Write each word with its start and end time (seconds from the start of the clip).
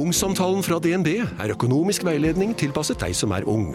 Ungsamtalen 0.00 0.62
fra 0.64 0.78
DNB 0.80 1.08
er 1.20 1.52
økonomisk 1.52 2.06
veiledning 2.06 2.54
tilpasset 2.56 3.02
deg 3.02 3.12
som 3.16 3.34
er 3.36 3.44
ung. 3.44 3.74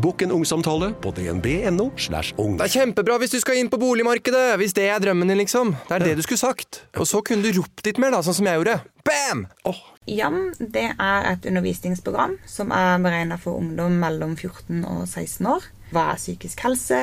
Bokk 0.00 0.22
en 0.24 0.32
ungsamtale 0.32 0.88
på 1.04 1.10
dnb.no. 1.16 1.90
slash 2.00 2.32
ung. 2.40 2.54
Det 2.56 2.64
er 2.64 2.72
kjempebra 2.78 3.18
hvis 3.20 3.34
du 3.34 3.36
skal 3.42 3.60
inn 3.60 3.68
på 3.72 3.80
boligmarkedet! 3.80 4.54
Hvis 4.60 4.72
det 4.76 4.86
er 4.88 5.02
drømmen 5.04 5.28
din, 5.28 5.40
liksom. 5.42 5.74
Det 5.88 5.98
er 5.98 6.04
det 6.06 6.14
du 6.16 6.22
skulle 6.24 6.40
sagt. 6.40 6.80
Og 6.96 7.08
så 7.08 7.20
kunne 7.24 7.44
du 7.44 7.60
ropt 7.60 7.84
litt 7.84 8.00
mer, 8.00 8.14
da, 8.14 8.22
sånn 8.24 8.38
som 8.38 8.48
jeg 8.48 8.60
gjorde. 8.60 8.78
Bam! 9.04 9.44
Oh. 9.68 9.82
JAM 10.08 10.40
det 10.60 10.86
er 10.94 11.30
et 11.34 11.48
undervisningsprogram 11.50 12.38
som 12.48 12.72
er 12.72 12.96
beregna 13.04 13.36
for 13.42 13.60
ungdom 13.60 14.00
mellom 14.00 14.36
14 14.38 14.80
og 14.80 15.04
16 15.04 15.52
år. 15.52 15.70
Hva 15.92 16.10
er 16.14 16.20
psykisk 16.22 16.64
helse? 16.64 17.02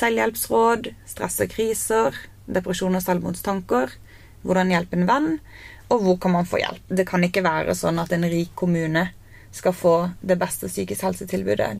Selvhjelpsråd? 0.00 0.94
Stress 1.12 1.40
og 1.44 1.52
kriser? 1.52 2.16
Depresjon 2.48 2.96
og 2.96 3.04
selvmordstanker? 3.04 3.98
Hvordan 4.48 4.72
hjelpe 4.72 4.96
en 4.96 5.08
venn? 5.08 5.32
Og 5.88 6.02
hvor 6.04 6.16
kan 6.20 6.34
man 6.34 6.46
få 6.46 6.58
hjelp? 6.60 6.82
Det 6.88 7.06
kan 7.08 7.22
ikke 7.24 7.40
være 7.44 7.72
sånn 7.76 7.96
at 8.02 8.12
en 8.12 8.26
rik 8.28 8.50
kommune 8.58 9.06
skal 9.56 9.72
få 9.72 9.94
det 10.20 10.36
beste 10.36 10.68
psykisk 10.68 11.06
helsetilbudet. 11.06 11.78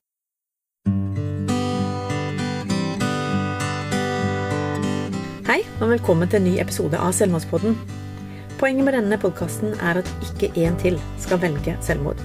Hei, 5.49 5.61
og 5.80 5.91
velkommen 5.93 6.29
til 6.29 6.41
en 6.41 6.49
ny 6.49 6.55
episode 6.63 6.97
av 6.97 7.13
Selvmordspodden. 7.16 7.77
Poenget 8.61 8.89
med 8.89 8.97
denne 8.97 9.19
podkasten 9.21 9.77
er 9.77 10.01
at 10.01 10.13
ikke 10.25 10.51
én 10.57 10.77
til 10.80 10.97
skal 11.21 11.41
velge 11.45 11.77
selvmord. 11.85 12.21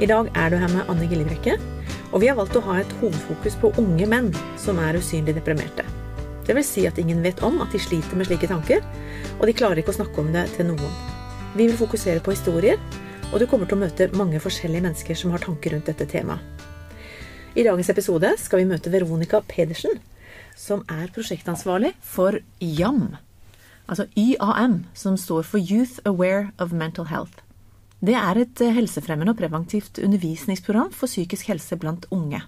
I 0.00 0.08
dag 0.08 0.32
er 0.32 0.50
du 0.50 0.56
her 0.56 0.72
med 0.72 0.88
Anne 0.88 1.08
Gillebrekke, 1.10 1.58
og 2.12 2.24
vi 2.24 2.32
har 2.32 2.40
valgt 2.40 2.56
å 2.56 2.64
ha 2.64 2.80
et 2.80 2.96
hovedfokus 3.02 3.60
på 3.60 3.74
unge 3.80 4.08
menn 4.08 4.32
som 4.60 4.80
er 4.80 4.96
usynlig 4.98 5.36
deprimerte. 5.36 5.84
Det 6.44 6.54
vil 6.56 6.66
si 6.66 6.84
at 6.88 6.98
ingen 7.00 7.22
vet 7.24 7.40
om 7.46 7.62
at 7.64 7.72
de 7.72 7.80
sliter 7.80 8.18
med 8.18 8.28
slike 8.28 8.48
tanker, 8.50 8.84
og 9.38 9.46
de 9.48 9.56
klarer 9.56 9.80
ikke 9.80 9.94
å 9.94 9.98
snakke 9.98 10.20
om 10.20 10.30
det 10.34 10.44
til 10.56 10.68
noen. 10.68 10.96
Vi 11.54 11.68
vil 11.68 11.78
fokusere 11.78 12.20
på 12.24 12.34
historier, 12.34 12.80
og 13.32 13.40
du 13.40 13.46
kommer 13.48 13.68
til 13.70 13.78
å 13.78 13.84
møte 13.84 14.10
mange 14.18 14.40
forskjellige 14.42 14.84
mennesker 14.84 15.18
som 15.18 15.32
har 15.34 15.42
tanker 15.42 15.74
rundt 15.74 15.88
dette 15.88 16.06
temaet. 16.10 16.42
I 17.54 17.62
dagens 17.62 17.88
episode 17.92 18.32
skal 18.42 18.60
vi 18.60 18.66
møte 18.66 18.90
Veronica 18.90 19.38
Pedersen, 19.46 20.00
som 20.58 20.82
er 20.90 21.12
prosjektansvarlig 21.14 21.92
for 22.02 22.40
YAM. 22.60 23.14
Altså 23.86 24.08
YAM, 24.18 24.84
som 24.94 25.16
står 25.20 25.46
for 25.46 25.62
Youth 25.62 26.02
Aware 26.04 26.50
of 26.58 26.74
Mental 26.74 27.06
Health. 27.10 27.44
Det 28.04 28.16
er 28.18 28.40
et 28.42 28.60
helsefremmende 28.74 29.32
og 29.32 29.38
preventivt 29.38 30.02
undervisningsprogram 30.02 30.90
for 30.92 31.08
psykisk 31.08 31.48
helse 31.52 31.78
blant 31.80 32.04
unge. 32.12 32.42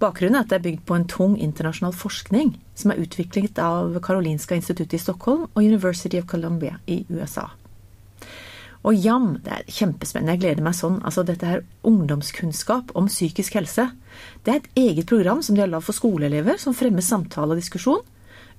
Bakgrunnen 0.00 0.38
er 0.38 0.46
at 0.46 0.52
det 0.52 0.58
er 0.58 0.64
bygd 0.64 0.84
på 0.88 0.96
en 0.96 1.08
tung 1.08 1.34
internasjonal 1.36 1.92
forskning 1.92 2.54
som 2.78 2.92
er 2.92 3.02
utviklet 3.02 3.58
av 3.60 3.98
Karolinska 4.00 4.56
instituttet 4.56 4.96
i 4.96 5.02
Stockholm 5.02 5.48
og 5.50 5.60
University 5.60 6.16
of 6.16 6.28
Columbia 6.30 6.78
i 6.88 7.02
USA. 7.12 7.50
Og 8.80 8.96
jam, 8.96 9.34
det 9.44 9.52
er 9.52 9.66
kjempespennende, 9.68 10.38
jeg 10.38 10.40
gleder 10.40 10.64
meg 10.64 10.76
sånn. 10.78 11.02
Altså 11.04 11.24
dette 11.28 11.48
her 11.48 11.64
ungdomskunnskap 11.84 12.94
om 12.96 13.10
psykisk 13.12 13.58
helse. 13.58 13.90
Det 14.44 14.54
er 14.54 14.62
et 14.62 14.70
eget 14.86 15.10
program 15.10 15.42
som 15.44 15.56
de 15.56 15.60
har 15.66 15.68
lagd 15.68 15.84
for 15.84 15.96
skoleelever, 15.96 16.56
som 16.56 16.76
fremmer 16.76 17.04
samtale 17.04 17.52
og 17.52 17.60
diskusjon. 17.60 18.00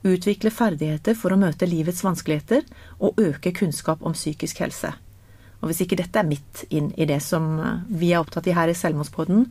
Utvikler 0.06 0.54
ferdigheter 0.54 1.18
for 1.18 1.34
å 1.34 1.42
møte 1.42 1.70
livets 1.70 2.04
vanskeligheter 2.06 2.68
og 3.02 3.18
øke 3.22 3.54
kunnskap 3.58 4.06
om 4.06 4.14
psykisk 4.18 4.62
helse. 4.62 4.94
Og 5.62 5.70
hvis 5.70 5.84
ikke 5.86 6.00
dette 6.00 6.18
er 6.20 6.28
midt 6.28 6.66
inn 6.74 6.90
i 6.98 7.06
det 7.10 7.20
som 7.24 7.54
vi 7.88 8.12
er 8.12 8.22
opptatt 8.24 8.50
i 8.50 8.56
her 8.58 8.72
i 8.72 8.78
Selvmordspodden, 8.78 9.46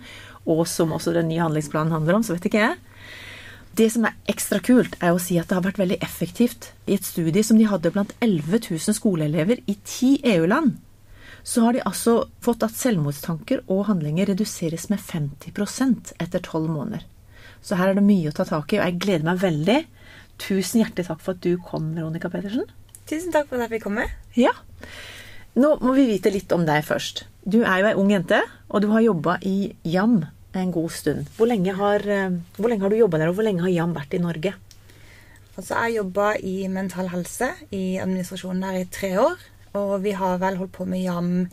og 0.51 0.65
som 0.69 0.95
også 0.97 1.15
den 1.15 1.31
nye 1.31 1.43
handlingsplanen 1.45 1.95
handler 1.95 2.19
om, 2.19 2.27
så 2.27 2.35
vet 2.35 2.51
ikke 2.51 2.65
jeg. 2.65 2.79
Det 3.79 3.87
som 3.95 4.05
er 4.09 4.17
ekstra 4.31 4.59
kult, 4.65 4.97
er 4.99 5.15
å 5.15 5.23
si 5.23 5.39
at 5.39 5.49
det 5.49 5.57
har 5.57 5.65
vært 5.69 5.79
veldig 5.79 6.01
effektivt. 6.03 6.73
I 6.91 6.97
et 6.99 7.07
studie 7.07 7.45
som 7.47 7.59
de 7.61 7.69
hadde 7.71 7.93
blant 7.95 8.15
11 8.19 8.67
000 8.67 8.97
skoleelever 8.99 9.63
i 9.71 9.77
ti 9.87 10.17
EU-land, 10.27 10.75
så 11.47 11.65
har 11.65 11.77
de 11.77 11.85
altså 11.87 12.17
fått 12.45 12.67
at 12.67 12.77
selvmordstanker 12.77 13.63
og 13.71 13.87
handlinger 13.89 14.29
reduseres 14.33 14.89
med 14.91 15.01
50% 15.01 16.13
etter 16.21 16.43
tolv 16.45 16.69
måneder. 16.73 17.07
Så 17.63 17.79
her 17.79 17.93
er 17.93 17.97
det 17.97 18.05
mye 18.05 18.33
å 18.33 18.35
ta 18.37 18.45
tak 18.49 18.75
i, 18.75 18.81
og 18.81 18.89
jeg 18.89 19.01
gleder 19.05 19.29
meg 19.31 19.41
veldig. 19.41 19.79
Tusen 20.41 20.83
hjertelig 20.83 21.07
takk 21.09 21.23
for 21.23 21.37
at 21.37 21.45
du 21.45 21.55
kom, 21.65 21.93
Veronica 21.97 22.31
Pedersen. 22.33 22.67
Tusen 23.09 23.33
takk 23.35 23.49
for 23.49 23.59
at 23.59 23.69
jeg 23.69 23.79
fikk 23.79 23.89
komme. 23.89 24.07
Ja. 24.37 24.53
Nå 25.59 25.77
må 25.83 25.95
vi 25.97 26.07
vite 26.13 26.31
litt 26.31 26.53
om 26.55 26.63
deg 26.67 26.85
først. 26.87 27.25
Du 27.43 27.63
er 27.65 27.81
jo 27.81 27.89
ei 27.91 27.99
ung 27.99 28.11
jente, 28.13 28.43
og 28.69 28.85
du 28.85 28.91
har 28.93 29.03
jobba 29.03 29.39
i 29.43 29.73
Jam 29.83 30.21
en 30.55 30.73
god 30.75 30.91
stund. 30.95 31.31
Hvor 31.37 31.49
lenge 31.51 31.75
har, 31.75 32.07
eh, 32.07 32.37
hvor 32.57 32.69
lenge 32.69 32.83
har 32.83 32.91
du 32.91 32.97
jobba 32.97 33.19
der, 33.19 33.29
og 33.29 33.35
hvor 33.35 33.47
lenge 33.47 33.63
har 33.63 33.71
Jam 33.71 33.95
vært 33.95 34.15
i 34.15 34.23
Norge? 34.23 34.55
Altså, 35.57 35.75
jeg 35.85 35.97
jobba 35.99 36.35
i 36.41 36.69
Mental 36.69 37.09
Helse, 37.09 37.51
i 37.73 37.99
administrasjonen 37.99 38.63
der, 38.63 38.79
i 38.81 38.85
tre 38.85 39.11
år. 39.19 39.37
Og 39.75 40.01
vi 40.03 40.13
har 40.17 40.39
vel 40.39 40.57
holdt 40.57 40.73
på 40.73 40.87
med 40.89 41.03
JAM 41.03 41.51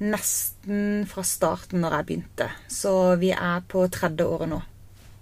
nesten 0.00 1.06
fra 1.08 1.24
starten 1.26 1.80
når 1.80 1.96
jeg 1.96 2.06
begynte. 2.10 2.48
Så 2.68 3.16
vi 3.20 3.32
er 3.32 3.62
på 3.68 3.86
tredje 3.92 4.26
året 4.26 4.50
nå. 4.50 4.60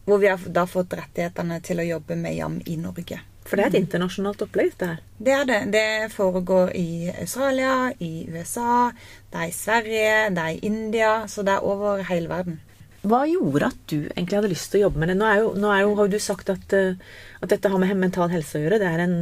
Hvor 0.09 0.19
vi 0.19 0.29
har 0.31 0.41
da 0.51 0.65
fått 0.67 0.97
rettighetene 0.99 1.61
til 1.63 1.79
å 1.79 1.87
jobbe 1.87 2.17
med 2.17 2.37
JAM 2.37 2.61
i 2.67 2.77
Norge. 2.81 3.21
For 3.49 3.57
det 3.57 3.65
er 3.65 3.73
et 3.73 3.81
internasjonalt 3.81 4.43
opplegg? 4.45 4.75
Det 4.77 4.89
her. 4.91 5.03
Det 5.19 5.35
er 5.35 5.45
det. 5.49 5.59
Det 5.73 6.13
foregår 6.13 6.73
i 6.77 7.09
Australia, 7.15 7.91
i 8.05 8.29
USA, 8.29 8.91
det 9.33 9.41
er 9.41 9.49
i 9.49 9.57
Sverige, 9.57 10.17
det 10.37 10.45
er 10.45 10.57
i 10.57 10.65
India. 10.69 11.13
Så 11.27 11.45
det 11.47 11.57
er 11.57 11.65
over 11.65 12.03
hele 12.11 12.29
verden. 12.29 12.61
Hva 13.09 13.23
gjorde 13.31 13.71
at 13.71 13.83
du 13.89 13.99
egentlig 14.09 14.37
hadde 14.37 14.51
lyst 14.51 14.73
til 14.73 14.83
å 14.83 14.89
jobbe 14.89 15.01
med 15.01 15.13
det? 15.13 15.17
Nå, 15.21 15.29
jo, 15.39 15.51
nå 15.57 15.73
jo, 15.81 15.93
har 16.01 16.11
du 16.13 16.19
sagt 16.21 16.51
at, 16.53 16.75
uh, 16.75 16.99
at, 17.39 17.49
dette 17.53 17.71
har 17.71 17.81
med 17.81 17.95
mental 17.97 18.29
helse 18.33 18.59
å 18.59 18.65
gjøre. 18.65 18.81
Det 18.83 18.91
er 18.91 19.05
en, 19.05 19.17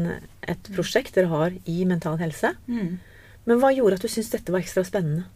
et 0.48 0.70
prosjekt 0.74 1.14
dere 1.14 1.30
har 1.30 1.54
i 1.68 1.84
mental 1.88 2.18
helse. 2.18 2.54
Mm. 2.66 2.96
Men 3.46 3.62
hva 3.62 3.70
gjorde 3.76 4.00
at 4.00 4.06
du 4.06 4.10
syntes 4.10 4.32
dette 4.32 4.54
var 4.54 4.64
ekstra 4.64 4.82
spennende? 4.86 5.28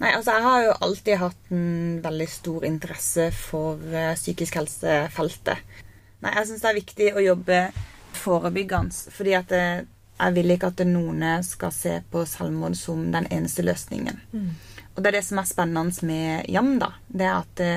Nei, 0.00 0.14
altså 0.16 0.32
Jeg 0.32 0.46
har 0.46 0.62
jo 0.64 0.76
alltid 0.86 1.20
hatt 1.20 1.52
en 1.52 2.00
veldig 2.02 2.28
stor 2.32 2.64
interesse 2.64 3.28
for 3.36 3.76
psykisk 3.76 4.22
psykisk 4.22 4.56
helsefeltet. 4.56 5.78
Nei, 6.24 6.32
Jeg 6.38 6.48
syns 6.48 6.64
det 6.64 6.70
er 6.70 6.78
viktig 6.80 7.10
å 7.12 7.24
jobbe 7.24 7.60
forebyggende. 8.20 9.10
fordi 9.10 9.32
at 9.38 9.52
eh, 9.52 9.86
jeg 10.20 10.36
vil 10.36 10.52
ikke 10.52 10.70
at 10.72 10.82
noen 10.86 11.24
skal 11.46 11.72
se 11.72 11.94
på 12.12 12.24
selvmord 12.28 12.76
som 12.76 13.06
den 13.12 13.26
eneste 13.32 13.64
løsningen. 13.64 14.20
Mm. 14.32 14.50
Og 14.94 15.02
det 15.02 15.10
er 15.10 15.16
det 15.18 15.24
som 15.24 15.40
er 15.40 15.48
spennende 15.48 16.06
med 16.06 16.48
JAM, 16.48 16.74
da. 16.82 16.90
Det 17.08 17.26
er 17.26 17.36
at 17.38 17.54
det, 17.56 17.74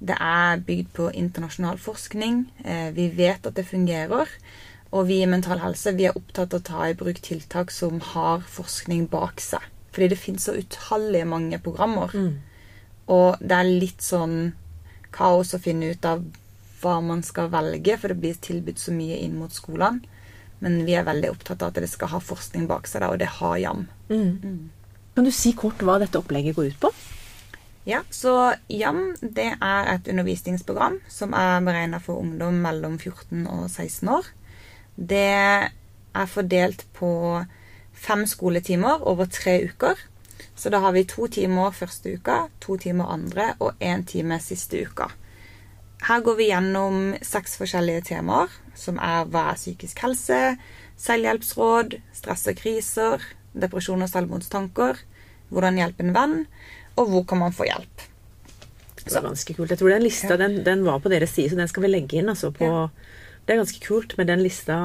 det 0.00 0.16
er 0.20 0.62
bygd 0.64 0.92
på 0.96 1.10
internasjonal 1.12 1.78
forskning. 1.78 2.46
Eh, 2.64 2.88
vi 2.96 3.10
vet 3.12 3.46
at 3.46 3.56
det 3.56 3.66
fungerer. 3.68 4.32
Og 4.94 5.08
vi 5.08 5.20
i 5.22 5.28
Mental 5.28 5.60
Helse 5.60 5.92
vi 5.98 6.06
er 6.08 6.16
opptatt 6.16 6.54
av 6.54 6.62
å 6.62 6.68
ta 6.68 6.88
i 6.88 6.96
bruk 6.96 7.20
tiltak 7.24 7.72
som 7.74 8.00
har 8.14 8.44
forskning 8.48 9.08
bak 9.12 9.42
seg. 9.42 9.62
Fordi 9.94 10.10
det 10.10 10.18
finnes 10.18 10.46
så 10.46 10.56
utallige 10.56 11.28
mange 11.28 11.58
programmer. 11.62 12.14
Mm. 12.14 12.38
Og 13.12 13.42
det 13.42 13.58
er 13.58 13.74
litt 13.82 14.02
sånn 14.02 14.54
kaos 15.14 15.52
å 15.54 15.60
finne 15.62 15.92
ut 15.92 16.08
av 16.08 16.24
hva 16.84 16.98
man 17.04 17.24
skal 17.26 17.50
velge, 17.52 17.96
for 18.00 18.12
det 18.12 18.20
blir 18.20 18.38
tilbudt 18.44 18.82
så 18.82 18.94
mye 18.94 19.18
inn 19.24 19.38
mot 19.40 19.52
skolene. 19.52 20.04
Men 20.62 20.84
vi 20.86 20.94
er 20.96 21.04
veldig 21.04 21.32
opptatt 21.32 21.62
av 21.64 21.72
at 21.72 21.82
det 21.82 21.90
skal 21.92 22.12
ha 22.14 22.22
forskning 22.22 22.68
bak 22.70 22.86
seg, 22.88 23.04
og 23.08 23.18
det 23.20 23.28
har 23.40 23.58
JAM. 23.60 23.86
Mm. 24.08 24.30
Mm. 24.44 24.94
Kan 25.14 25.26
du 25.26 25.32
si 25.34 25.52
kort 25.56 25.82
hva 25.84 25.98
dette 26.02 26.18
opplegget 26.20 26.56
går 26.56 26.72
ut 26.72 26.80
på? 26.86 26.92
Ja, 27.84 28.00
så 28.10 28.54
JAM 28.72 29.02
det 29.20 29.50
er 29.60 29.90
et 29.92 30.08
undervisningsprogram 30.08 31.02
som 31.12 31.34
er 31.36 31.60
beregna 31.66 32.00
for 32.00 32.22
ungdom 32.22 32.62
mellom 32.64 32.96
14 32.96 33.44
og 33.44 33.66
16 33.68 34.08
år. 34.08 34.30
Det 34.96 35.26
er 36.14 36.32
fordelt 36.32 36.86
på 36.96 37.10
fem 37.92 38.24
skoletimer 38.26 39.04
over 39.04 39.28
tre 39.28 39.58
uker. 39.68 40.00
Så 40.56 40.70
da 40.70 40.80
har 40.80 40.94
vi 40.94 41.04
to 41.04 41.26
timer 41.28 41.74
første 41.74 42.14
uka, 42.14 42.46
to 42.60 42.78
timer 42.80 43.10
andre 43.10 43.52
og 43.58 43.74
én 43.82 44.04
time 44.06 44.38
siste 44.40 44.80
uka. 44.86 45.10
Her 46.04 46.20
går 46.20 46.36
vi 46.36 46.50
gjennom 46.50 47.14
seks 47.24 47.56
forskjellige 47.56 48.08
temaer, 48.10 48.52
som 48.76 48.98
er 49.00 49.24
hva 49.32 49.48
er 49.52 49.60
psykisk 49.60 50.02
helse, 50.04 50.40
selvhjelpsråd, 51.00 51.96
stress 52.12 52.44
og 52.50 52.58
kriser, 52.60 53.24
depresjon 53.56 54.04
og 54.04 54.10
selvmordstanker, 54.12 55.00
hvordan 55.54 55.78
hjelpe 55.80 56.04
en 56.04 56.16
venn, 56.16 56.36
og 57.00 57.08
hvor 57.10 57.24
kan 57.30 57.40
man 57.40 57.56
få 57.56 57.68
hjelp. 57.70 58.08
Det 59.04 59.12
er 59.12 59.24
ganske 59.24 59.54
kult. 59.56 59.70
Jeg 59.72 59.80
tror 59.80 59.92
den 59.92 60.04
lista 60.04 60.36
den, 60.40 60.62
den 60.64 60.84
var 60.86 61.00
på 61.04 61.12
deres 61.12 61.34
side, 61.36 61.52
så 61.52 61.58
den 61.60 61.68
skal 61.68 61.84
vi 61.84 61.92
legge 61.92 62.20
inn. 62.20 62.30
Altså, 62.32 62.50
på, 62.54 62.68
ja. 62.68 62.86
Det 63.44 63.52
er 63.52 63.60
ganske 63.60 63.80
kult 63.84 64.14
med 64.16 64.30
den 64.32 64.40
lista. 64.44 64.76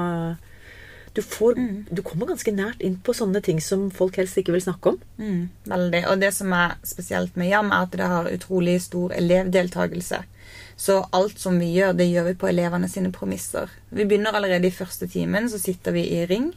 Du, 1.15 1.21
får, 1.23 1.55
mm. 1.55 1.85
du, 1.91 2.01
kommer 2.05 2.27
ganske 2.29 2.51
nært 2.53 2.83
inn 2.85 2.97
på 3.03 3.15
sånne 3.15 3.41
ting 3.43 3.61
som 3.63 3.87
folk 3.95 4.19
helst 4.19 4.37
ikke 4.39 4.53
vil 4.55 4.65
snakke 4.65 4.93
om. 4.93 4.99
Mm, 5.17 5.45
veldig. 5.71 6.03
Og 6.11 6.19
det 6.23 6.33
som 6.35 6.51
er 6.55 6.75
spesielt 6.87 7.39
med 7.39 7.51
JAM, 7.51 7.71
er 7.71 7.87
at 7.87 7.95
det 7.95 8.11
har 8.11 8.31
utrolig 8.33 8.75
stor 8.83 9.15
elevdeltakelse. 9.15 10.21
Så 10.79 11.01
alt 11.11 11.39
som 11.39 11.59
vi 11.59 11.73
gjør, 11.75 11.93
det 11.97 12.07
gjør 12.09 12.29
vi 12.31 12.37
på 12.39 12.47
elevene 12.47 12.87
sine 12.89 13.11
premisser. 13.11 13.69
Vi 13.91 14.05
begynner 14.05 14.35
allerede 14.35 14.67
i 14.67 14.75
første 14.75 15.07
timen, 15.11 15.49
så 15.51 15.59
sitter 15.59 15.91
vi 15.95 16.07
i 16.17 16.25
ring 16.29 16.53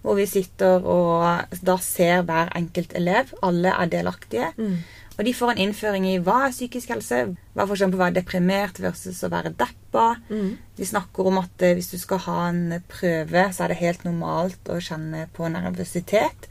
hvor 0.00 0.16
vi 0.16 0.24
sitter 0.24 0.80
og 0.88 1.58
da 1.60 1.74
ser 1.84 2.22
hver 2.24 2.48
enkelt 2.56 2.94
elev. 2.96 3.34
Alle 3.44 3.68
er 3.68 3.90
delaktige. 3.92 4.46
Mm. 4.56 4.78
Og 5.18 5.26
de 5.26 5.34
får 5.36 5.50
en 5.52 5.58
innføring 5.66 6.06
i 6.08 6.14
hva 6.24 6.46
er 6.46 6.54
psykisk 6.54 6.88
helse. 6.94 7.18
Hva 7.52 7.66
for 7.66 7.74
eksempel 7.76 7.98
å 8.00 8.04
være 8.06 8.16
deprimert 8.22 8.80
versus 8.80 9.20
å 9.26 9.28
være 9.28 9.52
deppa. 9.60 10.14
Mm. 10.30 10.54
De 10.78 10.88
snakker 10.88 11.28
om 11.28 11.42
at 11.42 11.66
eh, 11.66 11.74
hvis 11.76 11.90
du 11.92 11.98
skal 12.00 12.22
ha 12.24 12.38
en 12.48 12.78
prøve, 12.88 13.44
så 13.52 13.66
er 13.66 13.74
det 13.74 13.82
helt 13.82 14.06
normalt 14.08 14.72
å 14.72 14.78
kjenne 14.80 15.26
på 15.36 15.50
nervøsitet. 15.52 16.48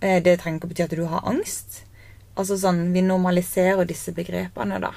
Eh, 0.00 0.18
Det 0.18 0.40
trenger 0.42 0.58
ikke 0.58 0.72
bety 0.72 0.82
at 0.88 0.96
du 0.98 1.04
har 1.06 1.22
angst. 1.30 1.84
Altså 2.34 2.58
sånn, 2.58 2.88
Vi 2.92 3.06
normaliserer 3.06 3.86
disse 3.86 4.10
begrepene, 4.10 4.80
da. 4.82 4.90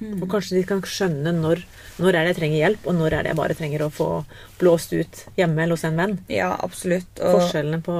Og 0.00 0.26
kanskje 0.30 0.58
de 0.58 0.64
kan 0.68 0.82
skjønne 0.84 1.32
når, 1.36 1.62
når 2.02 2.10
er 2.10 2.18
det 2.18 2.34
jeg 2.34 2.38
trenger 2.40 2.60
hjelp, 2.60 2.88
og 2.88 2.98
når 2.98 3.14
er 3.14 3.24
det 3.24 3.32
jeg 3.32 3.40
bare 3.40 3.58
trenger 3.58 3.84
å 3.86 3.92
få 3.92 4.08
blåst 4.60 4.92
ut 4.92 5.22
hjemme 5.38 5.62
eller 5.62 5.78
hos 5.78 5.86
en 5.88 6.00
venn. 6.00 6.18
Ja, 6.32 6.50
absolutt. 6.66 7.08
Og, 7.20 7.40
Forskjellene 7.40 7.80
på 7.84 7.96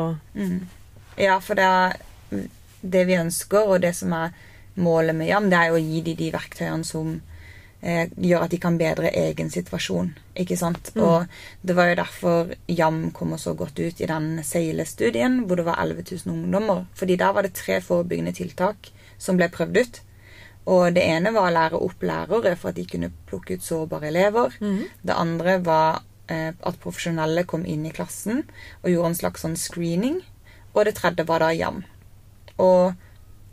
ja, 1.16 1.38
for 1.40 1.56
det, 1.56 1.64
er, 1.64 2.44
det 2.82 3.06
vi 3.08 3.16
ønsker, 3.16 3.64
og 3.64 3.80
det 3.84 3.94
som 3.96 4.12
er 4.12 4.36
målet 4.76 5.16
med 5.16 5.30
JAM, 5.30 5.48
det 5.50 5.58
er 5.58 5.72
jo 5.72 5.78
å 5.78 5.82
gi 5.86 6.02
dem 6.04 6.18
de 6.18 6.28
verktøyene 6.34 6.84
som 6.84 7.14
eh, 7.80 8.12
gjør 8.20 8.44
at 8.44 8.52
de 8.52 8.60
kan 8.60 8.76
bedre 8.80 9.12
egen 9.16 9.48
situasjon. 9.52 10.12
Ikke 10.36 10.58
sant? 10.60 10.92
Og 11.00 11.24
det 11.64 11.76
var 11.78 11.90
jo 11.90 12.00
derfor 12.02 12.52
JAM 12.68 13.06
kommer 13.16 13.40
så 13.40 13.56
godt 13.56 13.80
ut 13.80 14.02
i 14.02 14.10
den 14.10 14.42
seilestudien, 14.44 15.44
hvor 15.46 15.60
det 15.60 15.68
var 15.70 15.80
11 15.80 16.04
000 16.26 16.34
ungdommer. 16.34 16.84
Fordi 16.94 17.16
der 17.16 17.32
var 17.32 17.46
det 17.46 17.56
tre 17.56 17.80
forebyggende 17.80 18.36
tiltak 18.36 18.92
som 19.16 19.40
ble 19.40 19.48
prøvd 19.52 19.80
ut. 19.80 20.02
Og 20.66 20.94
det 20.96 21.04
ene 21.06 21.30
var 21.34 21.48
å 21.50 21.54
lære 21.54 21.80
opp 21.86 22.02
lærere 22.02 22.56
for 22.58 22.72
at 22.72 22.78
de 22.78 22.86
kunne 22.90 23.12
plukke 23.30 23.54
ut 23.56 23.62
sårbare 23.62 24.08
elever. 24.10 24.56
Det 25.02 25.14
andre 25.14 25.58
var 25.62 26.00
eh, 26.28 26.50
at 26.50 26.80
profesjonelle 26.82 27.44
kom 27.46 27.66
inn 27.66 27.86
i 27.86 27.94
klassen 27.94 28.42
og 28.82 28.90
gjorde 28.90 29.12
en 29.12 29.20
slags 29.20 29.44
sånn 29.46 29.56
screening. 29.56 30.20
Og 30.74 30.84
det 30.88 30.96
tredje 30.98 31.24
var 31.28 31.44
da 31.44 31.52
JAM. 31.54 31.84
Og 32.58 32.94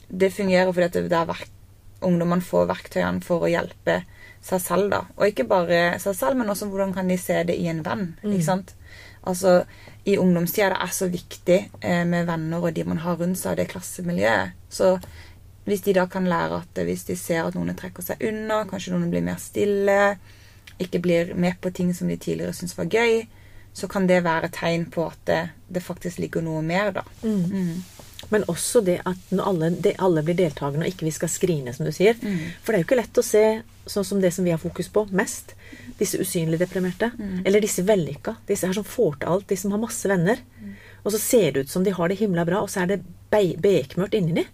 det 0.10 0.34
fungerer 0.34 0.74
fordi 0.74 0.90
at 0.90 0.98
det 1.10 1.22
er 1.22 1.46
ungdommene 2.04 2.44
får 2.44 2.68
verktøyene 2.68 3.24
for 3.24 3.46
å 3.46 3.52
hjelpe 3.52 4.02
seg 4.44 4.60
selv, 4.60 4.90
da. 4.92 5.04
Og 5.16 5.30
ikke 5.30 5.46
bare 5.48 6.00
seg 6.04 6.18
selv, 6.18 6.36
men 6.40 6.50
også 6.52 6.68
hvordan 6.68 6.92
kan 6.96 7.08
de 7.08 7.16
se 7.18 7.38
det 7.48 7.56
i 7.56 7.70
en 7.72 7.84
venn. 7.86 8.16
ikke 8.24 8.44
sant? 8.44 8.74
Altså, 9.24 9.64
I 10.04 10.18
ungdomstida 10.20 10.74
det 10.74 10.82
er 10.84 10.92
så 10.92 11.08
viktig 11.08 11.60
eh, 11.80 12.04
med 12.04 12.28
venner 12.28 12.60
og 12.60 12.74
de 12.76 12.84
man 12.84 13.00
har 13.06 13.16
rundt 13.22 13.40
seg, 13.40 13.54
og 13.54 13.58
det 13.62 13.70
klassemiljøet. 13.72 14.58
Så 14.68 14.98
hvis 15.66 15.82
de 15.86 15.94
da 15.96 16.06
kan 16.12 16.26
lære 16.28 16.62
at 16.64 16.84
hvis 16.86 17.06
de 17.08 17.16
ser 17.16 17.46
at 17.48 17.56
noen 17.56 17.76
trekker 17.80 18.04
seg 18.04 18.22
unna, 18.28 18.64
kanskje 18.70 18.92
noen 18.94 19.10
blir 19.14 19.24
mer 19.24 19.40
stille, 19.40 20.18
ikke 20.82 21.00
blir 21.00 21.34
med 21.36 21.60
på 21.62 21.72
ting 21.74 21.94
som 21.96 22.08
de 22.12 22.18
tidligere 22.18 22.54
syntes 22.54 22.78
var 22.78 22.90
gøy, 22.92 23.26
så 23.74 23.88
kan 23.90 24.06
det 24.08 24.24
være 24.26 24.50
tegn 24.54 24.86
på 24.92 25.06
at 25.08 25.20
det, 25.26 25.42
det 25.74 25.82
faktisk 25.84 26.20
ligger 26.20 26.44
noe 26.46 26.62
mer, 26.62 26.92
da. 27.00 27.04
Men 28.32 28.44
også 28.48 28.82
det 28.86 29.00
at 29.06 29.32
når 29.36 29.48
alle, 29.50 29.70
det, 29.84 29.96
alle 30.00 30.22
blir 30.24 30.36
deltakende, 30.40 30.86
og 30.86 30.92
ikke 30.94 31.06
vi 31.06 31.12
skal 31.12 31.30
skrine, 31.30 31.74
som 31.76 31.86
du 31.86 31.92
sier. 31.92 32.16
For 32.64 32.72
det 32.72 32.78
er 32.80 32.84
jo 32.84 32.88
ikke 32.88 32.98
lett 33.02 33.20
å 33.20 33.24
se 33.26 33.42
sånn 33.86 34.06
som 34.08 34.22
det 34.24 34.32
som 34.34 34.46
vi 34.48 34.54
har 34.54 34.62
fokus 34.62 34.88
på 34.90 35.04
mest. 35.12 35.52
Disse 36.00 36.18
usynlig 36.24 36.58
deprimerte. 36.62 37.12
Eller 37.46 37.62
disse 37.62 37.84
vellykka. 37.86 38.38
Disse 38.48 38.66
her 38.70 38.74
som 38.78 38.84
får 38.88 39.18
til 39.20 39.30
alt. 39.34 39.48
De 39.52 39.58
som 39.60 39.72
har 39.76 39.82
masse 39.84 40.08
venner. 40.10 40.40
Og 41.04 41.12
så 41.12 41.20
ser 41.20 41.52
det 41.52 41.66
ut 41.66 41.70
som 41.74 41.84
de 41.84 41.92
har 41.94 42.08
det 42.10 42.18
himla 42.22 42.46
bra, 42.48 42.62
og 42.64 42.70
så 42.72 42.86
er 42.86 42.94
det 42.94 43.02
be- 43.30 43.58
bekmørkt 43.60 44.16
inni 44.18 44.38
de. 44.40 44.46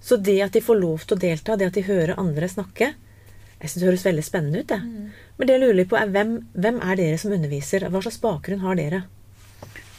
Så 0.00 0.16
det 0.16 0.38
at 0.42 0.56
de 0.56 0.64
får 0.64 0.80
lov 0.80 1.04
til 1.04 1.16
å 1.18 1.20
delta, 1.20 1.56
det 1.56 1.70
at 1.70 1.76
de 1.76 1.84
hører 1.84 2.18
andre 2.20 2.48
snakke 2.48 2.94
Jeg 3.60 3.68
syns 3.68 3.82
det 3.82 3.88
høres 3.90 4.04
veldig 4.06 4.22
spennende 4.24 4.60
ut. 4.62 4.68
det. 4.68 4.80
Men 5.36 5.48
det 5.48 5.56
jeg 5.56 5.62
lurer 5.66 5.88
på, 5.88 5.96
er 6.00 6.12
hvem, 6.14 6.30
hvem 6.56 6.78
er 6.80 6.96
dere 6.96 7.18
som 7.20 7.34
underviser? 7.36 7.84
Hva 7.92 8.00
slags 8.00 8.20
bakgrunn 8.22 8.62
har 8.64 8.78
dere? 8.80 9.02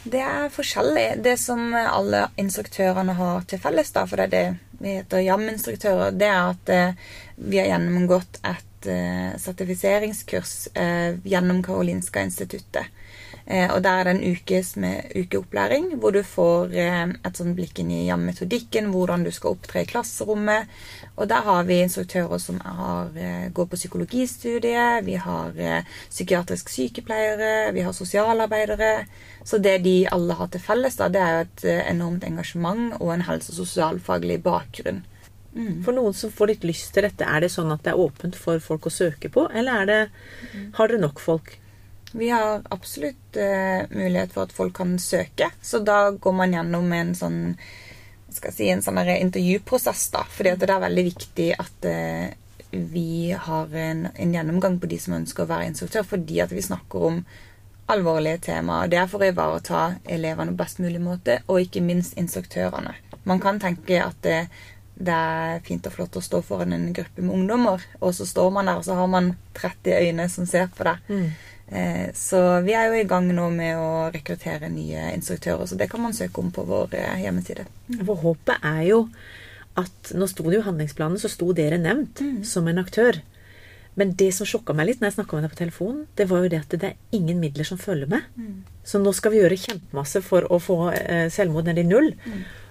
Det 0.02 0.18
er 0.18 0.50
forskjellig. 0.50 1.22
Det 1.22 1.36
som 1.38 1.70
alle 1.78 2.24
instruktørene 2.42 3.14
har 3.14 3.46
til 3.46 3.62
felles, 3.62 3.92
da, 3.94 4.02
for 4.10 4.18
det 4.18 4.24
er 4.26 4.34
det 4.34 4.46
vi 4.82 4.96
heter 4.96 5.22
JAM-instruktører, 5.22 6.10
det 6.18 6.26
er 6.26 6.40
at 6.50 6.72
eh, 6.74 6.94
vi 7.38 7.60
har 7.60 7.68
gjennomgått 7.70 8.40
et 8.42 8.88
eh, 8.90 9.30
sertifiseringskurs 9.38 10.54
eh, 10.74 11.20
gjennom 11.22 11.62
Karolinska 11.62 12.24
instituttet. 12.26 12.90
Eh, 13.46 13.66
og 13.74 13.82
der 13.82 13.98
er 13.98 14.06
det 14.06 14.12
en 14.14 14.36
ukes 14.36 14.76
med 14.76 15.14
ukeopplæring, 15.18 15.96
hvor 15.98 16.14
du 16.14 16.22
får 16.22 16.74
eh, 16.78 17.10
et 17.26 17.38
sånn 17.38 17.56
blikk 17.58 17.80
inn 17.82 17.90
i 17.90 18.04
JAM-metodikken, 18.06 18.92
hvordan 18.94 19.26
du 19.26 19.32
skal 19.34 19.56
opptre 19.56 19.82
i 19.82 19.88
klasserommet. 19.90 20.70
Og 21.16 21.28
der 21.30 21.42
har 21.46 21.66
vi 21.66 21.80
instruktører 21.82 22.38
som 22.42 22.60
har, 22.62 23.10
eh, 23.18 23.48
går 23.50 23.68
på 23.70 23.80
psykologistudiet, 23.80 25.02
vi 25.06 25.18
har 25.18 25.52
psykiatrisk 26.08 26.70
sykepleiere, 26.70 27.72
vi 27.74 27.82
har 27.82 27.92
sosialarbeidere. 27.92 29.06
Så 29.44 29.58
det 29.58 29.80
de 29.82 30.06
alle 30.12 30.34
har 30.38 30.48
til 30.48 30.62
felles, 30.62 30.96
da, 30.96 31.08
det 31.08 31.22
er 31.22 31.32
jo 31.32 31.46
et 31.48 31.64
enormt 31.90 32.24
engasjement 32.24 33.00
og 33.00 33.14
en 33.14 33.26
helse- 33.26 33.50
og 33.50 33.66
sosialfaglig 33.66 34.42
bakgrunn. 34.42 35.02
For 35.84 35.92
noen 35.92 36.14
som 36.16 36.30
får 36.32 36.48
litt 36.48 36.62
lyst 36.64 36.94
til 36.94 37.04
dette, 37.04 37.26
er 37.28 37.40
det 37.44 37.50
sånn 37.52 37.72
at 37.74 37.82
det 37.84 37.92
er 37.92 38.00
åpent 38.00 38.38
for 38.38 38.62
folk 38.62 38.86
å 38.88 38.94
søke 38.94 39.28
på, 39.28 39.50
eller 39.52 39.82
er 39.82 39.90
det, 39.90 39.98
har 40.78 40.88
dere 40.88 41.02
nok 41.02 41.20
folk? 41.20 41.58
Vi 42.12 42.28
har 42.32 42.62
absolutt 42.74 43.38
uh, 43.38 43.88
mulighet 43.90 44.34
for 44.34 44.46
at 44.46 44.52
folk 44.52 44.76
kan 44.76 44.98
søke, 45.00 45.50
så 45.62 45.80
da 45.84 46.10
går 46.12 46.36
man 46.36 46.54
gjennom 46.54 46.92
en 46.92 47.14
sånn 47.16 47.40
skal 48.32 48.52
si, 48.54 48.68
en 48.72 48.80
sånn 48.84 49.00
intervjuprosess, 49.02 50.06
da. 50.14 50.24
Fordi 50.24 50.54
det 50.60 50.68
er 50.70 50.84
veldig 50.86 51.04
viktig 51.10 51.48
at 51.60 51.88
uh, 51.88 52.28
vi 52.72 53.32
har 53.32 53.74
en, 53.76 54.06
en 54.14 54.34
gjennomgang 54.34 54.78
på 54.80 54.88
de 54.88 54.98
som 55.00 55.16
ønsker 55.18 55.44
å 55.44 55.50
være 55.50 55.68
instruktør, 55.68 56.06
fordi 56.08 56.40
at 56.44 56.52
vi 56.52 56.64
snakker 56.64 57.08
om 57.08 57.22
alvorlige 57.92 58.40
temaer. 58.48 58.88
Det 58.88 59.00
er 59.00 59.08
for 59.10 59.22
å 59.22 59.28
ivareta 59.28 59.82
elevene 60.08 60.54
på 60.54 60.62
best 60.62 60.80
mulig 60.80 61.00
måte, 61.02 61.40
og 61.48 61.60
ikke 61.60 61.84
minst 61.84 62.16
instruktørene. 62.20 62.94
Man 63.28 63.42
kan 63.42 63.60
tenke 63.62 64.00
at 64.02 64.16
det, 64.24 64.38
det 64.96 65.14
er 65.14 65.62
fint 65.66 65.86
og 65.86 65.94
flott 65.94 66.16
å 66.16 66.24
stå 66.24 66.40
foran 66.46 66.72
en 66.74 66.90
gruppe 66.96 67.24
med 67.24 67.36
ungdommer, 67.36 67.84
og 68.00 68.14
så 68.16 68.26
står 68.28 68.50
man 68.56 68.70
der, 68.70 68.80
og 68.80 68.86
så 68.88 68.96
har 68.98 69.10
man 69.10 69.34
30 69.58 69.98
øyne 69.98 70.28
som 70.32 70.48
ser 70.48 70.72
på 70.72 70.88
deg. 70.88 71.04
Eh, 71.12 71.50
Så 72.18 72.38
vi 72.66 72.74
er 72.76 72.90
jo 72.90 72.98
i 73.00 73.06
gang 73.08 73.28
nå 73.32 73.46
med 73.54 73.78
å 73.80 74.10
rekruttere 74.12 74.68
nye 74.68 75.10
instruktører, 75.14 75.64
så 75.66 75.78
det 75.80 75.88
kan 75.92 76.02
man 76.04 76.16
søke 76.16 76.42
om 76.42 76.50
på 76.52 76.64
vår 76.68 76.96
eh, 76.98 77.22
hjemmeside. 77.24 77.64
For 78.02 78.18
håpet 78.20 78.66
er 78.74 78.82
jo 78.90 79.06
at 79.80 80.10
Nå 80.12 80.26
sto 80.28 80.44
det 80.44 80.58
jo 80.58 80.60
i 80.60 80.66
handlingsplanen, 80.66 81.16
så 81.16 81.30
sto 81.32 81.46
dere 81.56 81.78
nevnt 81.80 82.20
som 82.44 82.66
en 82.68 82.82
aktør. 82.82 83.22
Men 83.96 84.10
det 84.20 84.30
som 84.36 84.44
sjokka 84.48 84.74
meg 84.76 84.90
litt 84.90 85.00
når 85.00 85.08
jeg 85.10 85.16
snakka 85.18 85.36
med 85.36 85.46
deg 85.46 85.52
på 85.54 85.58
telefon, 85.62 86.02
det 86.16 86.26
var 86.28 86.42
jo 86.44 86.50
det 86.52 86.60
at 86.60 86.74
det 86.76 86.90
er 86.90 87.16
ingen 87.16 87.40
midler 87.40 87.64
som 87.64 87.80
følger 87.80 88.10
med. 88.12 88.26
Så 88.84 89.00
nå 89.00 89.12
skal 89.16 89.32
vi 89.32 89.40
gjøre 89.40 89.56
kjempemasse 89.60 90.20
for 90.24 90.44
å 90.52 90.58
få 90.60 90.76
eh, 90.92 91.26
selvmord 91.32 91.68
ned 91.70 91.80
i 91.80 91.86
null. 91.88 92.12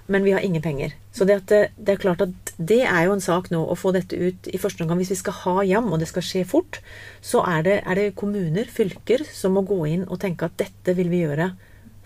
Men 0.08 0.24
vi 0.24 0.32
har 0.32 0.42
ingen 0.44 0.62
penger. 0.62 0.94
Så 1.14 1.26
det, 1.26 1.38
det, 1.48 1.62
det 1.78 1.94
er 1.94 2.02
klart 2.02 2.22
at 2.26 2.52
det 2.58 2.82
er 2.84 3.06
jo 3.06 3.14
en 3.14 3.24
sak 3.24 3.50
nå 3.54 3.62
å 3.70 3.76
få 3.78 3.92
dette 3.96 4.18
ut 4.18 4.48
i 4.52 4.60
første 4.62 4.84
omgang. 4.84 5.00
Hvis 5.02 5.14
vi 5.14 5.20
skal 5.22 5.38
ha 5.44 5.56
jam, 5.68 5.92
og 5.94 6.02
det 6.02 6.10
skal 6.10 6.26
skje 6.26 6.44
fort, 6.48 6.82
så 7.22 7.44
er 7.48 7.64
det, 7.68 7.78
er 7.86 8.00
det 8.00 8.16
kommuner, 8.20 8.66
fylker, 8.72 9.24
som 9.30 9.56
må 9.56 9.64
gå 9.68 9.80
inn 9.92 10.08
og 10.10 10.20
tenke 10.24 10.50
at 10.50 10.58
dette 10.62 10.96
vil 10.98 11.12
vi 11.14 11.24
gjøre 11.24 11.52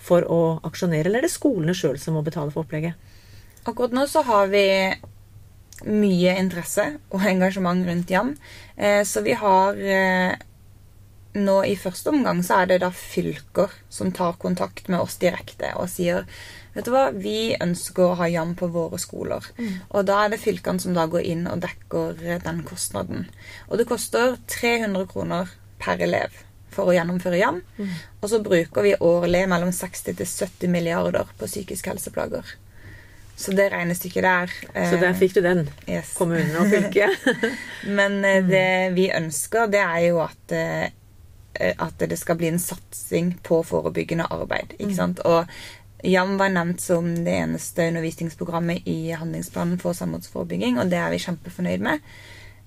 for 0.06 0.27
å 0.30 0.39
aksjonere. 0.68 1.07
Eller 1.07 1.24
er 1.24 1.27
det 1.30 1.33
skolene 1.33 1.75
sjøl 1.77 1.97
som 2.01 2.18
må 2.18 2.24
betale 2.25 2.53
for 2.53 2.65
opplegget? 2.65 3.00
Akkurat 3.65 3.95
nå 3.95 4.06
så 4.12 4.21
har 4.27 4.51
vi 4.51 4.65
mye 5.90 6.35
interesse 6.40 6.85
og 7.11 7.23
engasjement 7.28 7.81
rundt 7.87 8.11
Jam. 8.14 8.35
Eh, 8.78 9.04
Så 9.04 9.21
vi 9.25 9.33
har 9.33 9.75
eh, 9.75 10.35
nå 11.35 11.57
i 11.68 11.75
første 11.80 12.11
omgang 12.13 12.42
så 12.45 12.61
er 12.61 12.69
det 12.71 12.81
da 12.83 12.92
fylker 12.95 13.73
som 13.92 14.11
tar 14.15 14.37
kontakt 14.42 14.87
med 14.92 15.04
oss 15.04 15.18
direkte 15.21 15.73
og 15.75 15.89
sier 15.92 16.27
Vet 16.75 16.89
du 16.89 16.92
hva, 16.92 17.06
vi 17.15 17.56
ønsker 17.63 18.04
å 18.04 18.15
ha 18.19 18.25
Jam 18.27 18.49
på 18.59 18.68
våre 18.68 18.97
skoler. 18.99 19.45
Og 19.95 20.01
da 20.09 20.18
er 20.25 20.33
det 20.33 20.42
fylkene 20.42 20.83
som 20.83 20.92
da 20.92 21.06
går 21.07 21.23
inn 21.23 21.45
og 21.47 21.61
dekker 21.63 22.19
eh, 22.19 22.42
den 22.44 22.59
kostnaden. 22.68 23.30
Og 23.69 23.80
det 23.80 23.85
koster 23.87 24.35
300 24.51 25.06
kroner 25.07 25.54
per 25.80 26.04
elev 26.04 26.35
for 26.75 26.92
å 26.92 26.97
gjennomføre 26.97 27.39
Jam. 27.39 27.61
Og 28.19 28.27
så 28.27 28.42
bruker 28.44 28.83
vi 28.83 28.92
årlig 28.99 29.45
mellom 29.47 29.71
60 29.71 30.19
til 30.19 30.27
70 30.27 30.75
milliarder 30.75 31.31
på 31.39 31.47
psykisk 31.47 31.87
helseplager. 31.94 32.44
Så 33.35 33.51
det 33.56 33.69
regnestykket 33.71 34.23
der 34.23 34.51
eh, 34.73 34.92
Så 34.92 34.99
der 34.99 35.15
fikk 35.15 35.35
du 35.35 35.42
den. 35.44 35.65
yes. 35.87 36.13
Kommunene 36.15 36.59
og 36.59 36.69
fylket. 36.71 37.23
Men 37.97 38.19
eh, 38.23 38.44
det 38.47 38.94
vi 38.95 39.09
ønsker, 39.11 39.68
det 39.71 39.81
er 39.83 40.06
jo 40.09 40.21
at 40.23 40.56
eh, 40.56 40.92
at 41.56 42.06
det 42.09 42.18
skal 42.19 42.38
bli 42.40 42.52
en 42.52 42.62
satsing 42.62 43.33
på 43.44 43.62
forebyggende 43.64 44.28
arbeid. 44.31 44.76
ikke 44.80 44.95
sant? 44.95 45.19
Og 45.26 45.45
JAM 46.06 46.38
var 46.38 46.52
nevnt 46.54 46.81
som 46.81 47.07
det 47.26 47.33
eneste 47.33 47.88
undervisningsprogrammet 47.90 48.85
i 48.85 49.12
handlingsplanen 49.18 49.80
for 49.81 49.97
samholdsforebygging, 49.97 50.80
og 50.80 50.92
det 50.92 51.00
er 51.02 51.14
vi 51.14 51.21
kjempefornøyd 51.24 51.85
med. 51.85 52.00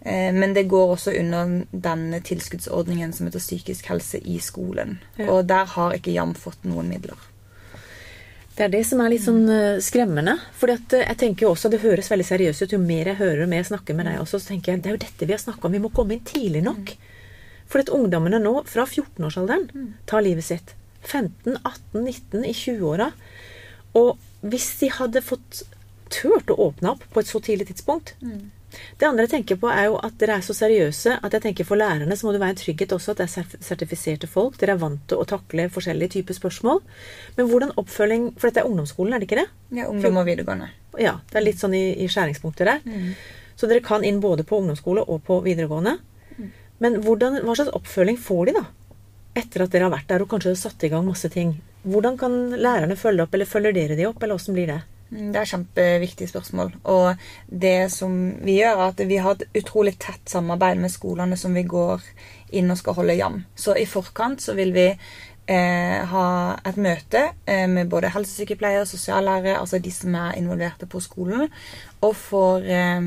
Eh, 0.01 0.33
Men 0.35 0.55
det 0.55 0.69
går 0.69 0.95
også 0.95 1.15
under 1.21 1.65
denne 1.71 2.21
tilskuddsordningen 2.21 3.13
som 3.13 3.27
heter 3.27 3.43
psykisk 3.43 3.87
helse 3.93 4.19
i 4.19 4.39
skolen. 4.39 4.99
Ja. 5.17 5.31
Og 5.31 5.47
der 5.47 5.65
har 5.65 5.95
ikke 5.95 6.15
JAM 6.15 6.35
fått 6.35 6.65
noen 6.65 6.89
midler. 6.89 7.19
Det 8.59 8.65
er 8.65 8.73
det 8.73 8.87
som 8.89 8.99
er 8.99 9.13
litt 9.13 9.23
sånn 9.23 9.45
eh, 9.55 9.79
skremmende. 9.79 10.35
For 10.59 10.73
jeg 10.73 11.19
tenker 11.19 11.47
jo 11.47 11.53
også, 11.53 11.71
det 11.71 11.85
høres 11.85 12.11
veldig 12.11 12.27
seriøst 12.27 12.65
ut. 12.65 12.73
Jo 12.75 12.81
mer 12.83 13.13
jeg 13.13 13.21
hører 13.21 13.45
og 13.45 13.53
mer 13.53 13.63
jeg 13.63 13.71
snakker 13.71 13.95
med 13.95 14.11
deg 14.11 14.19
også, 14.19 14.41
så 14.43 14.55
tenker 14.55 14.73
jeg 14.73 14.83
det 14.83 14.91
er 14.91 14.97
jo 14.97 15.05
dette 15.05 15.29
vi 15.29 15.37
har 15.37 15.45
snakka 15.45 15.69
om. 15.69 15.77
Vi 15.79 15.85
må 15.85 15.93
komme 15.95 16.17
inn 16.17 16.27
tidlig 16.27 16.65
nok. 16.67 16.97
For 17.69 17.85
at 17.85 17.91
ungdommene 17.93 18.41
nå, 18.41 18.55
fra 18.67 18.85
14-årsalderen, 18.89 19.69
tar 20.09 20.25
livet 20.25 20.45
sitt. 20.45 20.75
15, 21.05 21.59
18, 21.63 22.05
19, 22.05 22.45
i 22.45 22.53
20-åra. 22.53 23.11
Og 23.97 24.17
hvis 24.41 24.71
de 24.81 24.89
hadde 24.93 25.23
fått 25.25 25.63
turt 26.13 26.49
å 26.51 26.57
åpne 26.69 26.95
opp 26.95 27.03
på 27.13 27.21
et 27.21 27.29
så 27.29 27.41
tidlig 27.45 27.69
tidspunkt, 27.73 28.15
Det 29.01 29.07
andre 29.09 29.25
jeg 29.25 29.31
tenker 29.31 29.57
på, 29.57 29.69
er 29.73 29.87
jo 29.89 29.95
at 29.97 30.19
dere 30.21 30.35
er 30.37 30.43
så 30.45 30.53
seriøse 30.53 31.15
at 31.25 31.33
jeg 31.33 31.41
tenker 31.41 31.65
for 31.65 31.81
lærerne 31.81 32.17
så 32.17 32.27
må 32.27 32.35
det 32.35 32.41
være 32.43 32.53
en 32.53 32.59
trygghet 32.61 32.93
også 32.93 33.15
at 33.15 33.23
det 33.23 33.25
er 33.25 33.63
sertifiserte 33.65 34.29
folk. 34.29 34.59
Dere 34.61 34.75
er 34.75 34.83
vant 34.83 35.01
til 35.09 35.17
å 35.23 35.25
takle 35.25 35.71
forskjellige 35.73 36.19
typer 36.19 36.37
spørsmål. 36.37 36.83
Men 37.39 37.49
hvordan 37.49 37.73
oppfølging 37.81 38.27
For 38.37 38.51
dette 38.51 38.61
er 38.61 38.69
ungdomsskolen, 38.69 39.15
er 39.15 39.23
det 39.23 39.29
ikke 39.31 39.41
det? 39.41 39.47
Ja, 39.79 39.89
ungdom 39.89 40.21
og 40.21 40.29
videregående. 40.29 40.69
Ja, 41.01 41.15
det 41.31 41.41
er 41.41 41.47
litt 41.47 41.63
sånn 41.63 41.75
i, 41.79 41.97
i 41.97 42.11
skjæringspunkter 42.13 42.69
der. 42.69 42.85
Så 43.57 43.67
dere 43.73 43.81
kan 43.81 44.05
inn 44.05 44.21
både 44.21 44.45
på 44.45 44.61
ungdomsskole 44.61 45.01
og 45.09 45.25
på 45.25 45.41
videregående. 45.49 45.97
Men 46.83 47.01
hvordan, 47.03 47.41
hva 47.45 47.57
slags 47.59 47.75
oppfølging 47.75 48.19
får 48.23 48.51
de, 48.51 48.59
da? 48.61 48.67
Etter 49.39 49.65
at 49.65 49.73
dere 49.75 49.89
har 49.89 49.95
vært 49.95 50.09
der 50.11 50.25
og 50.25 50.31
kanskje 50.31 50.55
satt 50.59 50.85
i 50.87 50.91
gang 50.93 51.07
masse 51.07 51.31
ting. 51.33 51.57
Hvordan 51.89 52.19
kan 52.19 52.37
lærerne 52.59 52.97
følge 52.99 53.25
opp, 53.25 53.35
eller 53.35 53.49
følger 53.49 53.75
dere 53.77 53.99
de 53.99 54.07
opp, 54.09 54.23
eller 54.23 54.39
åssen 54.39 54.57
blir 54.57 54.71
det? 54.71 54.81
Mm, 55.11 55.31
Det 55.33 55.39
er 55.39 55.43
et 55.43 55.53
kjempeviktig 55.53 56.29
spørsmål. 56.29 56.73
Og 56.85 57.17
det 57.49 57.91
som 57.95 58.17
vi 58.45 58.59
gjør, 58.59 58.77
er 58.77 58.91
at 58.91 59.05
vi 59.09 59.21
har 59.25 59.39
et 59.39 59.63
utrolig 59.63 59.97
tett 59.99 60.29
samarbeid 60.29 60.83
med 60.83 60.93
skolene 60.93 61.39
som 61.41 61.55
vi 61.57 61.65
går 61.65 62.05
inn 62.59 62.71
og 62.71 62.81
skal 62.81 62.99
holde 62.99 63.17
jam. 63.17 63.41
Så 63.57 63.77
i 63.79 63.87
forkant 63.89 64.43
så 64.45 64.55
vil 64.59 64.75
vi 64.77 64.91
eh, 65.49 66.05
ha 66.11 66.25
et 66.69 66.77
møte 66.77 67.23
eh, 67.49 67.67
med 67.71 67.89
både 67.91 68.11
helsesykepleier, 68.15 68.85
sosiallærere, 68.89 69.57
altså 69.59 69.81
de 69.83 69.91
som 69.95 70.15
er 70.15 70.37
involverte 70.39 70.87
på 70.91 71.01
skolen, 71.01 71.49
og 72.05 72.13
får 72.17 72.67
eh, 72.69 72.99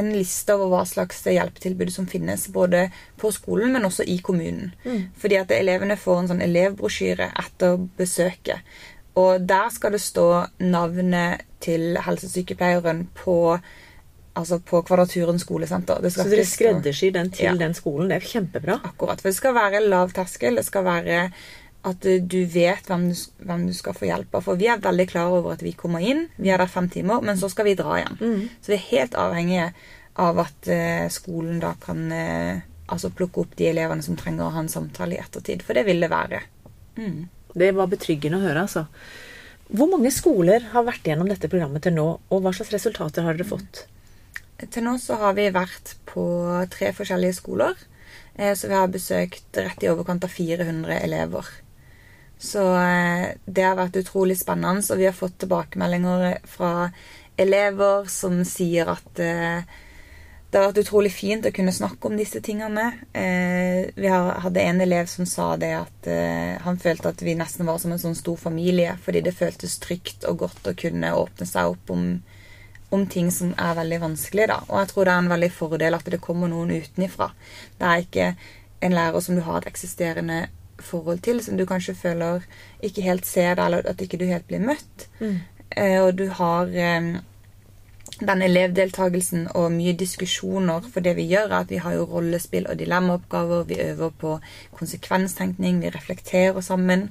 en 0.00 0.10
liste 0.12 0.54
over 0.54 0.68
hva 0.74 0.82
slags 0.86 1.24
hjelpetilbud 1.24 1.90
som 1.94 2.06
finnes 2.10 2.48
både 2.52 2.90
på 3.18 3.32
skolen, 3.34 3.72
men 3.72 3.88
også 3.88 4.04
i 4.06 4.18
kommunen. 4.22 4.74
Fordi 5.16 5.40
at 5.40 5.50
elevene 5.56 5.96
får 5.96 6.20
en 6.20 6.30
sånn 6.34 6.44
elevbrosjyre 6.46 7.32
etter 7.42 7.80
besøket. 7.98 8.60
Og 9.16 9.46
der 9.48 9.70
skal 9.72 9.96
det 9.96 10.02
stå 10.04 10.28
navnet 10.60 11.46
til 11.64 11.96
helsesykepleieren 12.04 13.06
på, 13.16 13.56
altså 14.36 14.58
på 14.60 14.82
Kvadraturen 14.84 15.38
skolesenter. 15.40 16.02
Det 16.04 16.12
skal 16.12 16.28
Så 16.28 16.34
dere 16.34 16.44
skreddersyr 16.44 17.12
den 17.14 17.30
til 17.32 17.46
Ja. 17.46 17.54
den 17.56 17.72
skolen. 17.74 18.10
Det 18.12 18.18
er 18.18 18.28
kjempebra. 18.28 18.76
Akkurat. 18.84 19.20
For 19.22 19.30
det 19.32 19.36
skal 19.38 19.54
være 19.56 19.80
lav 19.88 20.12
terskel. 20.12 20.56
Det 20.60 20.66
skal 20.66 20.84
være 20.84 21.32
at 21.86 22.06
eh, 22.08 22.22
du 22.22 22.40
vet 22.50 22.88
hvem 22.90 23.08
du, 23.10 23.18
hvem 23.46 23.66
du 23.68 23.74
skal 23.76 23.96
få 23.96 24.08
hjelp 24.08 24.34
av. 24.34 24.46
For 24.46 24.58
vi 24.58 24.68
er 24.70 24.82
veldig 24.82 25.06
klar 25.10 25.34
over 25.34 25.54
at 25.54 25.64
vi 25.64 25.76
kommer 25.78 26.02
inn, 26.04 26.26
vi 26.40 26.50
er 26.52 26.62
der 26.62 26.70
fem 26.70 26.88
timer, 26.92 27.22
men 27.24 27.38
så 27.38 27.50
skal 27.52 27.68
vi 27.68 27.76
dra 27.78 28.00
igjen. 28.00 28.18
Så 28.60 28.72
vi 28.72 28.78
er 28.78 28.88
helt 28.90 29.18
avhengige 29.20 29.70
av 30.16 30.40
at 30.46 30.70
uh, 30.72 31.06
skolen 31.12 31.58
da 31.60 31.74
kan 31.76 32.06
uh, 32.08 32.62
altså 32.88 33.10
plukke 33.12 33.42
opp 33.42 33.56
de 33.58 33.68
elevene 33.68 34.04
som 34.04 34.16
trenger 34.16 34.46
å 34.46 34.54
ha 34.54 34.62
en 34.62 34.72
samtale 34.72 35.16
i 35.16 35.20
ettertid. 35.20 35.64
For 35.66 35.76
det 35.76 35.84
vil 35.88 36.00
det 36.00 36.08
være. 36.12 36.40
Mm. 36.96 37.26
Det 37.56 37.72
var 37.76 37.90
betryggende 37.92 38.40
å 38.40 38.46
høre, 38.46 38.64
altså. 38.64 38.86
Hvor 39.66 39.90
mange 39.90 40.12
skoler 40.14 40.70
har 40.72 40.86
vært 40.86 41.06
gjennom 41.08 41.28
dette 41.28 41.50
programmet 41.52 41.84
til 41.84 41.96
nå, 41.96 42.06
og 42.30 42.42
hva 42.42 42.54
slags 42.54 42.72
resultater 42.72 43.26
har 43.26 43.36
dere 43.36 43.48
fått? 43.48 43.84
Til 44.62 44.86
nå 44.86 44.94
så 45.02 45.18
har 45.20 45.34
vi 45.36 45.50
vært 45.52 45.96
på 46.08 46.24
tre 46.72 46.92
forskjellige 46.96 47.36
skoler. 47.42 47.74
Så 48.36 48.70
vi 48.70 48.76
har 48.76 48.88
besøkt 48.92 49.58
rett 49.58 49.82
i 49.84 49.90
overkant 49.90 50.24
av 50.24 50.32
400 50.32 51.00
elever. 51.02 51.50
Så 52.38 52.76
eh, 52.76 53.28
det 53.44 53.64
har 53.64 53.78
vært 53.78 53.96
utrolig 53.96 54.36
spennende, 54.38 54.84
og 54.92 55.00
vi 55.00 55.08
har 55.08 55.16
fått 55.16 55.38
tilbakemeldinger 55.40 56.38
fra 56.48 56.90
elever 57.36 58.08
som 58.12 58.42
sier 58.48 58.90
at 58.92 59.20
eh, 59.20 59.64
det 60.46 60.60
har 60.60 60.68
vært 60.68 60.82
utrolig 60.84 61.10
fint 61.12 61.48
å 61.48 61.52
kunne 61.52 61.74
snakke 61.74 62.08
om 62.08 62.16
disse 62.16 62.40
tingene. 62.44 62.90
Eh, 63.16 63.88
vi 63.96 64.12
hadde 64.12 64.62
en 64.62 64.80
elev 64.84 65.08
som 65.10 65.26
sa 65.28 65.48
det 65.60 65.72
at 65.78 66.08
han 66.62 66.78
følte 66.80 67.10
at 67.10 67.24
vi 67.24 67.34
nesten 67.36 67.66
var 67.66 67.80
som 67.82 67.92
en 67.92 68.00
sånn 68.00 68.16
stor 68.16 68.38
familie, 68.40 68.94
fordi 69.02 69.24
det 69.26 69.34
føltes 69.36 69.78
trygt 69.82 70.28
og 70.28 70.44
godt 70.44 70.70
å 70.70 70.76
kunne 70.78 71.16
åpne 71.16 71.48
seg 71.48 71.72
opp 71.72 71.90
om, 71.92 72.04
om 72.94 73.08
ting 73.10 73.32
som 73.34 73.56
er 73.58 73.74
veldig 73.80 74.02
vanskelig. 74.04 74.46
Da. 74.52 74.60
Og 74.68 74.78
jeg 74.84 74.92
tror 74.92 75.08
det 75.08 75.16
er 75.16 75.24
en 75.24 75.34
veldig 75.34 75.50
fordel 75.56 75.98
at 75.98 76.12
det 76.14 76.22
kommer 76.24 76.52
noen 76.52 76.76
utenifra. 76.76 77.32
Det 77.80 77.90
er 77.90 78.06
ikke 78.06 78.30
en 78.86 78.96
lærer 78.96 79.24
som 79.24 79.36
du 79.36 79.42
har 79.44 79.64
et 79.64 79.72
eksisterende 79.72 80.44
forhold 80.82 81.22
til, 81.24 81.40
som 81.44 81.56
du 81.56 81.66
kanskje 81.66 81.94
føler 81.94 82.44
ikke 82.84 83.04
helt 83.06 83.26
ser 83.26 83.54
deg, 83.56 83.66
eller 83.66 83.88
at 83.90 84.02
ikke 84.02 84.20
du 84.20 84.26
helt 84.28 84.46
blir 84.48 84.64
møtt. 84.64 85.08
Eh, 85.70 86.00
og 86.02 86.14
du 86.18 86.28
har 86.30 86.70
eh, 86.70 87.08
den 88.20 88.42
elevdeltagelsen 88.42 89.48
og 89.54 89.72
mye 89.74 89.96
diskusjoner. 89.98 90.86
For 90.92 91.04
det 91.04 91.16
vi 91.18 91.28
gjør, 91.30 91.50
er 91.50 91.58
at 91.60 91.72
vi 91.72 91.80
har 91.82 91.96
jo 91.96 92.08
rollespill 92.10 92.68
og 92.70 92.78
dilemmaoppgaver. 92.78 93.64
Vi 93.68 93.80
øver 93.88 94.10
på 94.10 94.36
konsekvenstenkning, 94.76 95.80
vi 95.82 95.90
reflekterer 95.94 96.60
sammen. 96.60 97.10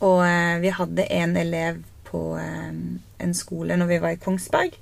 Og 0.00 0.26
eh, 0.26 0.56
vi 0.60 0.74
hadde 0.74 1.12
en 1.20 1.36
elev 1.36 1.84
på 2.10 2.24
eh, 2.40 2.74
en 3.18 3.34
skole 3.34 3.76
når 3.76 3.86
vi 3.86 4.02
var 4.02 4.16
i 4.16 4.20
Kongsberg, 4.20 4.76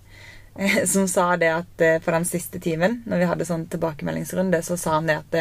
som 0.92 1.06
sa 1.11 1.37
det 1.37 1.50
at 1.50 1.85
på 2.04 2.12
den 2.14 2.25
siste 2.25 2.61
timen, 2.62 3.00
når 3.06 3.18
vi 3.18 3.26
hadde 3.30 3.47
sånn 3.47 3.64
tilbakemeldingsrunde, 3.71 4.61
så 4.62 4.76
sa 4.78 4.99
han 4.99 5.09
det 5.11 5.16
at 5.23 5.38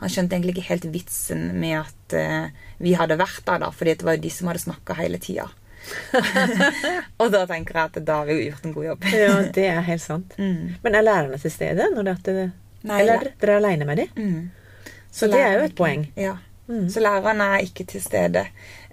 han 0.00 0.12
skjønte 0.12 0.36
egentlig 0.36 0.56
ikke 0.56 0.68
helt 0.70 0.86
vitsen 0.94 1.46
med 1.60 1.78
at 1.82 2.14
eh, 2.16 2.66
vi 2.80 2.94
hadde 2.96 3.18
vært 3.20 3.42
der, 3.46 3.60
da, 3.64 3.70
fordi 3.74 3.98
det 4.00 4.06
var 4.06 4.16
jo 4.16 4.24
de 4.24 4.32
som 4.32 4.50
hadde 4.50 4.62
snakka 4.64 4.96
hele 5.00 5.20
tida. 5.22 5.48
og 7.20 7.30
da 7.32 7.46
tenker 7.48 7.76
jeg 7.76 7.90
at 7.90 7.98
da 8.04 8.20
har 8.20 8.28
vi 8.28 8.36
jo 8.36 8.46
gjort 8.50 8.66
en 8.68 8.76
god 8.76 8.88
jobb. 8.90 9.08
Ja, 9.16 9.32
det 9.56 9.66
er 9.70 9.80
helt 9.86 10.04
sant. 10.04 10.36
Mm. 10.40 10.76
Men 10.84 10.96
er 10.96 11.06
lærerne 11.06 11.40
til 11.40 11.52
stede? 11.52 11.88
Når 11.94 12.08
det, 12.08 12.16
at 12.18 12.30
det, 12.30 12.46
Nei, 12.88 13.00
eller 13.02 13.26
er 13.26 13.32
dere 13.42 13.58
aleine 13.60 13.88
med 13.88 14.02
dem? 14.02 14.14
Mm. 14.16 14.94
Så 15.10 15.28
det 15.30 15.40
er 15.42 15.58
jo 15.58 15.66
et 15.68 15.76
poeng. 15.76 16.06
Ja. 16.16 16.36
Mm. 16.70 16.86
Så 16.92 17.02
lærerne 17.02 17.48
er 17.56 17.64
ikke 17.66 17.84
til 17.88 18.02
stede. 18.02 18.44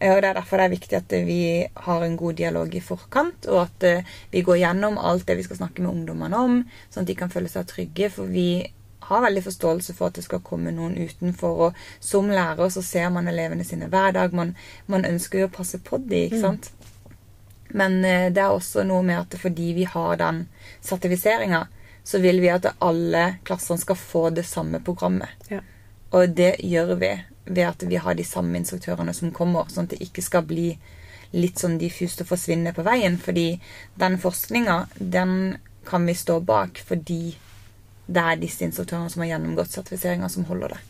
Eh, 0.01 0.11
Og 0.15 0.21
det 0.21 0.29
er 0.31 0.39
derfor 0.39 0.57
det 0.57 0.65
er 0.65 0.73
viktig 0.73 0.97
at 0.97 1.13
eh, 1.13 1.27
vi 1.27 1.41
har 1.87 2.03
en 2.03 2.17
god 2.17 2.33
dialog 2.39 2.75
i 2.75 2.81
forkant, 2.81 3.45
og 3.45 3.61
at 3.67 3.83
eh, 3.85 4.15
vi 4.31 4.41
går 4.41 4.57
gjennom 4.63 4.97
alt 4.97 5.27
det 5.27 5.37
vi 5.37 5.45
skal 5.45 5.61
snakke 5.61 5.83
med 5.85 5.91
ungdommene 5.91 6.41
om, 6.41 6.57
sånn 6.89 7.05
at 7.05 7.11
de 7.11 7.17
kan 7.19 7.29
føle 7.33 7.51
seg 7.51 7.69
trygge. 7.69 8.09
For 8.13 8.25
vi 8.31 8.65
har 8.99 9.21
veldig 9.21 9.43
forståelse 9.43 9.93
for 9.95 10.09
at 10.09 10.17
det 10.17 10.25
skal 10.25 10.43
komme 10.43 10.73
noen 10.75 10.97
utenfor. 10.97 11.67
Og 11.67 12.03
som 12.03 12.29
lærer 12.31 12.69
så 12.73 12.83
ser 12.83 13.09
man 13.13 13.29
elevene 13.29 13.65
sine 13.67 13.89
hver 13.91 14.15
dag. 14.17 14.33
Man, 14.35 14.55
man 14.85 15.07
ønsker 15.07 15.43
jo 15.43 15.49
å 15.49 15.53
passe 15.53 15.79
på 15.79 16.01
dem, 16.03 16.27
ikke 16.27 16.41
sant. 16.43 16.71
Men 17.69 17.99
eh, 18.05 18.27
det 18.31 18.43
er 18.43 18.53
også 18.53 18.83
noe 18.87 19.03
med 19.05 19.19
at 19.21 19.39
fordi 19.39 19.73
vi 19.77 19.87
har 19.87 20.19
den 20.19 20.45
sertifiseringa, 20.81 21.65
så 22.07 22.21
vil 22.23 22.39
vi 22.39 22.51
at 22.51 22.69
alle 22.79 23.23
klassene 23.47 23.79
skal 23.81 23.99
få 23.99 24.29
det 24.35 24.45
samme 24.47 24.79
programmet. 24.83 25.49
Ja. 25.51 25.59
Og 26.15 26.29
det 26.35 26.55
gjør 26.63 26.95
vi 26.95 27.11
ved 27.47 27.65
at 27.67 27.83
vi 27.83 27.99
har 27.99 28.15
de 28.15 28.23
samme 28.27 28.59
instruktørene 28.59 29.13
som 29.15 29.33
kommer, 29.35 29.67
sånn 29.71 29.87
at 29.87 29.95
det 29.95 30.05
ikke 30.07 30.23
skal 30.23 30.45
bli 30.47 30.69
litt 31.35 31.59
sånn 31.59 31.75
diffust 31.79 32.23
og 32.23 32.29
forsvinne 32.31 32.71
på 32.75 32.85
veien. 32.87 33.17
Fordi 33.19 33.49
den 33.99 34.15
forskninga, 34.23 34.77
den 34.99 35.57
kan 35.87 36.07
vi 36.07 36.15
stå 36.15 36.39
bak 36.43 36.79
fordi 36.83 37.35
det 38.07 38.23
er 38.23 38.39
disse 38.41 38.63
instruktørene 38.65 39.11
som 39.11 39.23
har 39.23 39.33
gjennomgått 39.33 39.73
sertifiseringa, 39.75 40.29
som 40.31 40.47
holder 40.47 40.75
det. 40.75 40.81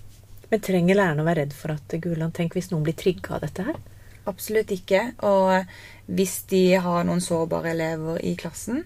Men 0.52 0.64
trenger 0.64 1.00
lærerne 1.00 1.24
å 1.24 1.28
være 1.28 1.44
redd 1.44 1.56
for 1.58 1.74
at 1.76 1.96
Guland, 2.02 2.34
tenk 2.38 2.56
hvis 2.56 2.70
noen 2.72 2.86
blir 2.86 2.96
trigga 2.98 3.36
av 3.36 3.44
dette 3.44 3.66
her? 3.68 3.80
Absolutt 4.28 4.72
ikke. 4.76 5.02
Og 5.28 6.14
hvis 6.18 6.36
de 6.52 6.62
har 6.84 7.06
noen 7.08 7.24
sårbare 7.24 7.72
elever 7.74 8.20
i 8.28 8.34
klassen, 8.40 8.84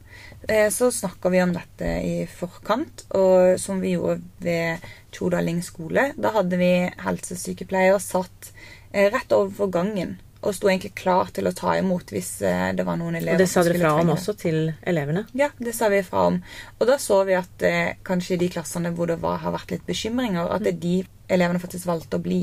eh, 0.48 0.70
så 0.74 0.92
snakker 0.94 1.34
vi 1.34 1.42
om 1.42 1.54
dette 1.54 1.92
i 2.06 2.26
forkant. 2.30 3.06
Og 3.18 3.60
som 3.62 3.82
vi 3.82 3.96
gjorde 3.96 4.22
ved 4.42 4.90
Tjodaling 5.12 5.62
skole. 5.66 6.12
Da 6.16 6.32
hadde 6.38 6.60
vi 6.62 6.72
helsesykepleier 7.04 8.00
satt 8.02 8.52
eh, 8.94 9.10
rett 9.12 9.34
overfor 9.36 9.72
gangen. 9.74 10.20
Og 10.42 10.56
sto 10.58 10.70
egentlig 10.72 10.96
klar 10.98 11.30
til 11.36 11.46
å 11.46 11.54
ta 11.54 11.76
imot 11.78 12.12
hvis 12.16 12.32
eh, 12.48 12.72
det 12.74 12.86
var 12.88 12.98
noen 12.98 13.20
elever 13.20 13.46
som 13.46 13.62
skulle 13.62 13.78
trengte. 13.78 13.92
Og 13.92 13.92
det 13.94 13.94
sa 13.94 13.94
dere 13.94 13.98
fra 13.98 14.06
om 14.06 14.14
også 14.16 14.34
til 14.42 14.60
elevene? 14.90 15.26
Ja, 15.38 15.52
det 15.62 15.74
sa 15.78 15.90
vi 15.94 16.02
fra 16.06 16.24
om. 16.32 16.40
Og 16.80 16.88
da 16.90 16.98
så 17.02 17.20
vi 17.28 17.36
at 17.38 17.66
eh, 17.68 17.94
kanskje 18.08 18.36
i 18.36 18.42
de 18.42 18.50
klassene 18.56 18.94
hvor 18.98 19.12
det 19.12 19.20
var, 19.22 19.44
har 19.44 19.54
vært 19.54 19.76
litt 19.76 19.86
bekymringer, 19.86 20.50
at 20.50 20.66
det 20.66 20.74
er 20.76 20.82
de 20.82 20.96
elevene 21.38 21.62
faktisk 21.62 21.90
valgte 21.92 22.18
å 22.18 22.26
bli. 22.26 22.42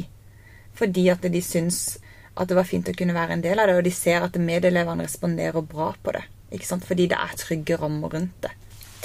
Fordi 0.78 1.08
at 1.10 1.26
de 1.26 1.42
syns 1.42 1.98
at 2.38 2.46
det 2.46 2.54
var 2.54 2.68
fint 2.68 2.86
å 2.86 2.94
kunne 2.94 3.16
være 3.16 3.34
en 3.34 3.42
del 3.42 3.58
av 3.58 3.66
det, 3.66 3.80
og 3.80 3.86
de 3.88 3.94
ser 3.94 4.22
at 4.22 4.38
medelevene 4.38 5.06
responderer 5.08 5.66
bra 5.66 5.90
på 5.98 6.14
det. 6.14 6.22
Ikke 6.54 6.68
sant? 6.70 6.86
Fordi 6.86 7.08
det 7.10 7.18
er 7.18 7.34
trygge 7.40 7.80
rammer 7.82 8.14
rundt 8.14 8.46
det. 8.46 8.54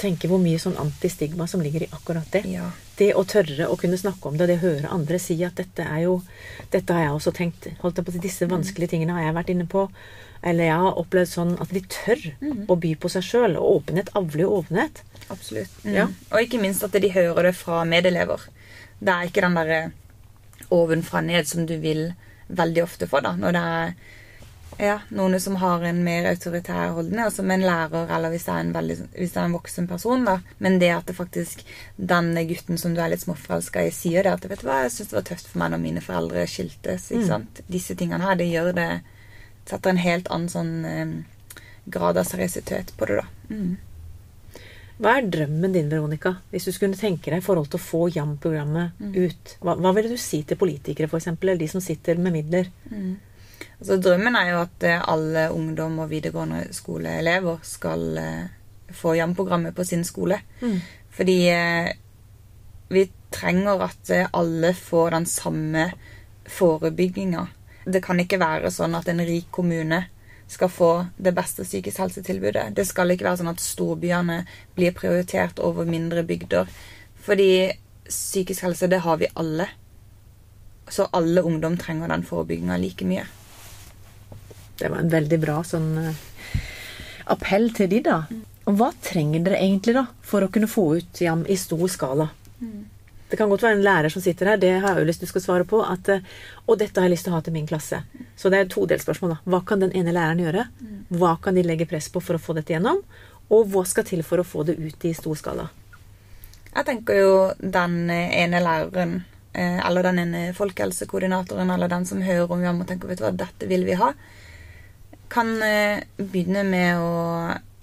Tenke 0.00 0.28
hvor 0.30 0.40
mye 0.42 0.58
sånn 0.58 0.76
antistigma 0.80 1.46
som 1.50 1.62
ligger 1.62 1.84
i 1.86 1.90
akkurat 1.94 2.26
det. 2.34 2.42
Ja. 2.50 2.70
Det 2.98 3.12
å 3.18 3.24
tørre 3.26 3.68
å 3.70 3.78
kunne 3.78 3.98
snakke 3.98 4.30
om 4.30 4.36
det, 4.38 4.48
det 4.50 4.58
å 4.58 4.64
høre 4.64 4.92
andre 4.94 5.18
si 5.22 5.36
at 5.46 5.56
dette 5.58 5.86
er 5.86 6.04
jo 6.04 6.20
Dette 6.70 6.94
har 6.94 7.08
jeg 7.08 7.16
også 7.16 7.32
tenkt. 7.34 7.68
Holdt 7.82 7.98
jeg 7.98 8.06
på 8.06 8.14
si, 8.14 8.22
Disse 8.22 8.48
vanskelige 8.50 8.94
tingene 8.94 9.16
har 9.16 9.28
jeg 9.28 9.36
vært 9.38 9.52
inne 9.54 9.66
på. 9.70 9.86
Eller 10.44 10.68
jeg 10.68 10.82
har 10.82 10.98
opplevd 11.00 11.30
sånn 11.30 11.52
at 11.62 11.70
de 11.72 11.82
tør 11.88 12.20
å 12.68 12.76
by 12.80 12.94
på 13.00 13.10
seg 13.12 13.24
sjøl. 13.26 13.56
Og 13.60 13.80
åpenhet 13.80 14.10
avler 14.18 14.44
jo 14.44 14.56
åpenhet. 14.58 15.02
Absolutt. 15.32 15.72
Mm. 15.84 15.94
Ja. 15.94 16.08
Og 16.32 16.42
ikke 16.42 16.60
minst 16.62 16.84
at 16.86 16.96
de 16.98 17.12
hører 17.14 17.48
det 17.48 17.54
fra 17.56 17.84
medelever. 17.88 18.44
Det 19.00 19.14
er 19.14 19.30
ikke 19.30 19.46
den 19.46 19.56
derre 19.58 19.80
ovenfra 20.74 21.22
ned 21.24 21.48
som 21.48 21.64
du 21.68 21.76
vil 21.80 22.08
veldig 22.48 22.84
ofte 22.84 23.08
få, 23.08 23.22
da. 23.24 23.34
Når 23.40 23.56
det 23.56 23.64
er 23.78 23.96
ja, 24.78 24.98
noen 25.14 25.38
som 25.40 25.56
har 25.60 25.82
en 25.86 26.00
mer 26.04 26.26
autoritær 26.30 26.94
holdning, 26.96 27.20
altså 27.22 27.44
med 27.46 27.60
en 27.60 27.66
lærer, 27.68 28.10
eller 28.16 28.32
hvis 28.32 28.46
det 28.48 28.56
en, 28.58 28.72
veldig, 28.74 28.96
hvis 29.14 29.34
det 29.34 29.40
er 29.40 29.48
en 29.48 29.56
voksen 29.56 29.88
person, 29.90 30.26
da. 30.26 30.38
Men 30.64 30.78
det 30.82 30.90
at 30.94 31.06
det 31.10 31.16
faktisk 31.18 31.64
den 31.96 32.32
gutten 32.48 32.80
som 32.80 32.94
du 32.94 33.02
er 33.02 33.12
litt 33.12 33.22
småforelska 33.22 33.84
i, 33.86 33.94
sier 33.94 34.26
det 34.26 34.34
at 34.34 34.46
vet 34.50 34.64
du 34.64 34.68
hva, 34.68 34.82
jeg 34.84 34.96
syns 34.96 35.12
det 35.12 35.18
var 35.20 35.26
tøft 35.30 35.50
for 35.50 35.62
meg 35.62 35.74
når 35.74 35.82
mine 35.84 36.04
foreldre 36.04 36.46
skiltes. 36.50 37.10
ikke 37.12 37.30
sant? 37.30 37.62
Disse 37.70 37.96
tingene 37.98 38.24
her, 38.26 38.38
det 38.40 38.50
gjør 38.50 38.72
det 38.76 38.88
Setter 39.64 39.94
en 39.94 39.96
helt 39.96 40.26
annen 40.28 40.50
sånn 40.52 40.72
eh, 40.84 41.12
grad 41.88 42.18
av 42.20 42.26
seriøsitet 42.28 42.90
på 42.98 43.06
det, 43.08 43.22
da. 43.22 43.54
Mm. 43.54 43.70
Hva 45.00 45.14
er 45.18 45.30
drømmen 45.32 45.72
din, 45.72 45.88
Veronica, 45.88 46.36
hvis 46.52 46.68
du 46.68 46.72
skulle 46.74 46.98
tenke 46.98 47.32
deg 47.32 47.40
i 47.40 47.44
forhold 47.46 47.70
til 47.72 47.80
å 47.80 47.82
få 47.82 48.02
JAM-programmet 48.12 49.00
ut? 49.16 49.54
Hva, 49.64 49.74
hva 49.80 49.94
ville 49.96 50.12
du 50.12 50.20
si 50.20 50.42
til 50.46 50.60
politikere, 50.60 51.08
f.eks., 51.08 51.32
eller 51.32 51.58
de 51.58 51.70
som 51.72 51.82
sitter 51.82 52.20
med 52.20 52.36
midler? 52.36 52.68
Altså, 53.78 53.98
drømmen 54.00 54.36
er 54.38 54.50
jo 54.52 54.60
at 54.62 54.86
eh, 54.86 55.02
alle 55.12 55.48
ungdom 55.52 55.98
og 56.04 56.10
videregående 56.12 56.62
skoleelever 56.74 57.60
skal 57.66 58.06
eh, 58.20 58.46
få 58.94 59.16
JAM-programmet 59.18 59.74
på 59.76 59.84
sin 59.84 60.04
skole. 60.04 60.40
Fordi 61.14 61.38
eh, 61.52 61.92
vi 62.94 63.04
trenger 63.34 63.82
at 63.88 64.10
alle 64.32 64.74
får 64.78 65.14
den 65.16 65.26
samme 65.26 65.90
forebygginga. 66.46 67.46
Det 67.84 68.02
kan 68.04 68.20
ikke 68.20 68.40
være 68.40 68.70
sånn 68.72 68.94
at 68.96 69.08
en 69.10 69.22
rik 69.24 69.50
kommune 69.52 70.04
skal 70.46 70.68
få 70.68 70.90
det 71.16 71.32
beste 71.34 71.64
psykisk 71.64 71.98
helsetilbudet. 71.98 72.70
Det 72.76 72.84
skal 72.86 73.10
ikke 73.10 73.26
være 73.26 73.40
sånn 73.40 73.52
at 73.52 73.62
storbyene 73.62 74.42
blir 74.76 74.94
prioritert 74.96 75.60
over 75.62 75.88
mindre 75.88 76.22
bygder. 76.26 76.68
Fordi 77.24 77.72
psykisk 78.08 78.66
helse, 78.66 78.88
det 78.88 79.00
har 79.04 79.20
vi 79.20 79.32
alle. 79.34 79.68
Så 80.88 81.08
alle 81.12 81.42
ungdom 81.42 81.78
trenger 81.80 82.12
den 82.12 82.26
forebygginga 82.28 82.76
like 82.78 83.08
mye. 83.08 83.24
Det 84.78 84.90
var 84.90 85.02
en 85.02 85.12
veldig 85.12 85.38
bra 85.42 85.60
sånn 85.66 85.90
eh, 86.00 86.24
appell 87.34 87.70
til 87.76 87.90
de, 87.92 88.00
da. 88.04 88.18
Og 88.64 88.78
hva 88.80 88.90
trenger 89.04 89.44
dere 89.44 89.60
egentlig 89.60 89.94
da 89.96 90.06
for 90.24 90.44
å 90.44 90.50
kunne 90.52 90.70
få 90.70 90.88
ut 90.98 91.20
jam 91.20 91.44
i 91.48 91.56
stor 91.60 91.84
skala? 91.92 92.28
Det 93.28 93.38
kan 93.40 93.50
godt 93.50 93.64
være 93.64 93.78
en 93.78 93.84
lærer 93.84 94.12
som 94.12 94.22
sitter 94.22 94.52
her, 94.52 94.58
det 94.60 94.72
har 94.78 94.94
jeg 94.94 95.02
jo 95.02 95.08
lyst 95.08 95.22
til 95.24 95.30
å 95.40 95.42
svare 95.42 95.66
på. 95.68 95.80
At, 95.82 96.08
eh, 96.12 96.26
og 96.68 96.78
dette 96.78 97.00
har 97.00 97.08
jeg 97.08 97.16
lyst 97.16 97.28
til 97.28 97.34
å 97.34 97.38
ha 97.38 97.44
til 97.44 97.56
min 97.56 97.68
klasse. 97.68 98.02
Så 98.36 98.50
det 98.50 98.58
er 98.58 98.66
et 98.66 98.74
todelsspørsmål. 98.74 99.36
da. 99.36 99.38
Hva 99.50 99.64
kan 99.66 99.80
den 99.82 99.94
ene 99.96 100.14
læreren 100.14 100.42
gjøre? 100.44 100.66
Hva 101.10 101.36
kan 101.42 101.54
de 101.54 101.64
legge 101.66 101.88
press 101.88 102.08
på 102.08 102.22
for 102.22 102.36
å 102.36 102.42
få 102.42 102.54
dette 102.54 102.74
gjennom? 102.74 103.02
Og 103.50 103.66
hva 103.72 103.84
skal 103.86 104.04
til 104.04 104.22
for 104.22 104.38
å 104.38 104.46
få 104.46 104.64
det 104.64 104.78
ut 104.78 105.04
i 105.04 105.12
stor 105.12 105.34
skala? 105.34 105.68
Jeg 106.74 106.86
tenker 106.86 107.18
jo 107.20 107.34
den 107.58 108.10
ene 108.10 108.60
læreren, 108.60 109.24
eh, 109.52 109.78
eller 109.86 110.02
den 110.02 110.18
ene 110.18 110.54
folkehelsekoordinatoren, 110.54 111.70
eller 111.70 111.88
den 111.88 112.06
som 112.06 112.22
hører 112.22 112.50
om 112.50 112.62
jam 112.62 112.80
og 112.80 112.86
tenker 112.86 113.08
vet 113.08 113.18
du 113.18 113.24
hva, 113.24 113.36
dette 113.36 113.68
vil 113.68 113.84
vi 113.84 113.94
ha, 113.94 114.12
kan 115.32 115.50
eh, 115.62 116.04
begynne 116.18 116.64
med 116.68 117.00
å 117.00 117.12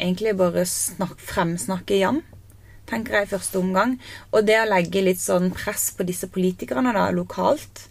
egentlig 0.01 0.35
bare 0.39 0.65
snak, 0.67 1.17
fremsnakke 1.21 1.99
Jan, 1.99 2.21
tenker 2.89 3.19
jeg 3.19 3.29
i 3.29 3.31
første 3.35 3.61
omgang. 3.61 3.95
Og 4.31 4.45
det 4.47 4.59
å 4.61 4.69
legge 4.69 5.03
litt 5.05 5.21
sånn 5.21 5.51
press 5.55 5.89
på 5.95 6.07
disse 6.07 6.29
politikerne 6.31 6.93
da, 6.95 7.07
lokalt. 7.15 7.87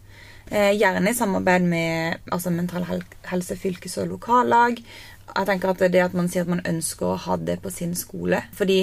Eh, 0.51 0.73
gjerne 0.75 1.13
i 1.13 1.17
samarbeid 1.17 1.67
med 1.71 2.33
altså 2.35 2.51
Mental 2.51 2.87
Helse 3.31 3.57
fylkes- 3.57 3.99
og 4.03 4.11
lokallag. 4.17 4.83
Jeg 5.31 5.47
tenker 5.47 5.71
at 5.71 5.85
det 5.93 6.03
at 6.03 6.17
man 6.19 6.29
sier 6.29 6.43
at 6.43 6.51
man 6.51 6.65
ønsker 6.67 7.13
å 7.13 7.21
ha 7.27 7.37
det 7.39 7.61
på 7.63 7.71
sin 7.71 7.95
skole. 7.95 8.43
Fordi 8.59 8.83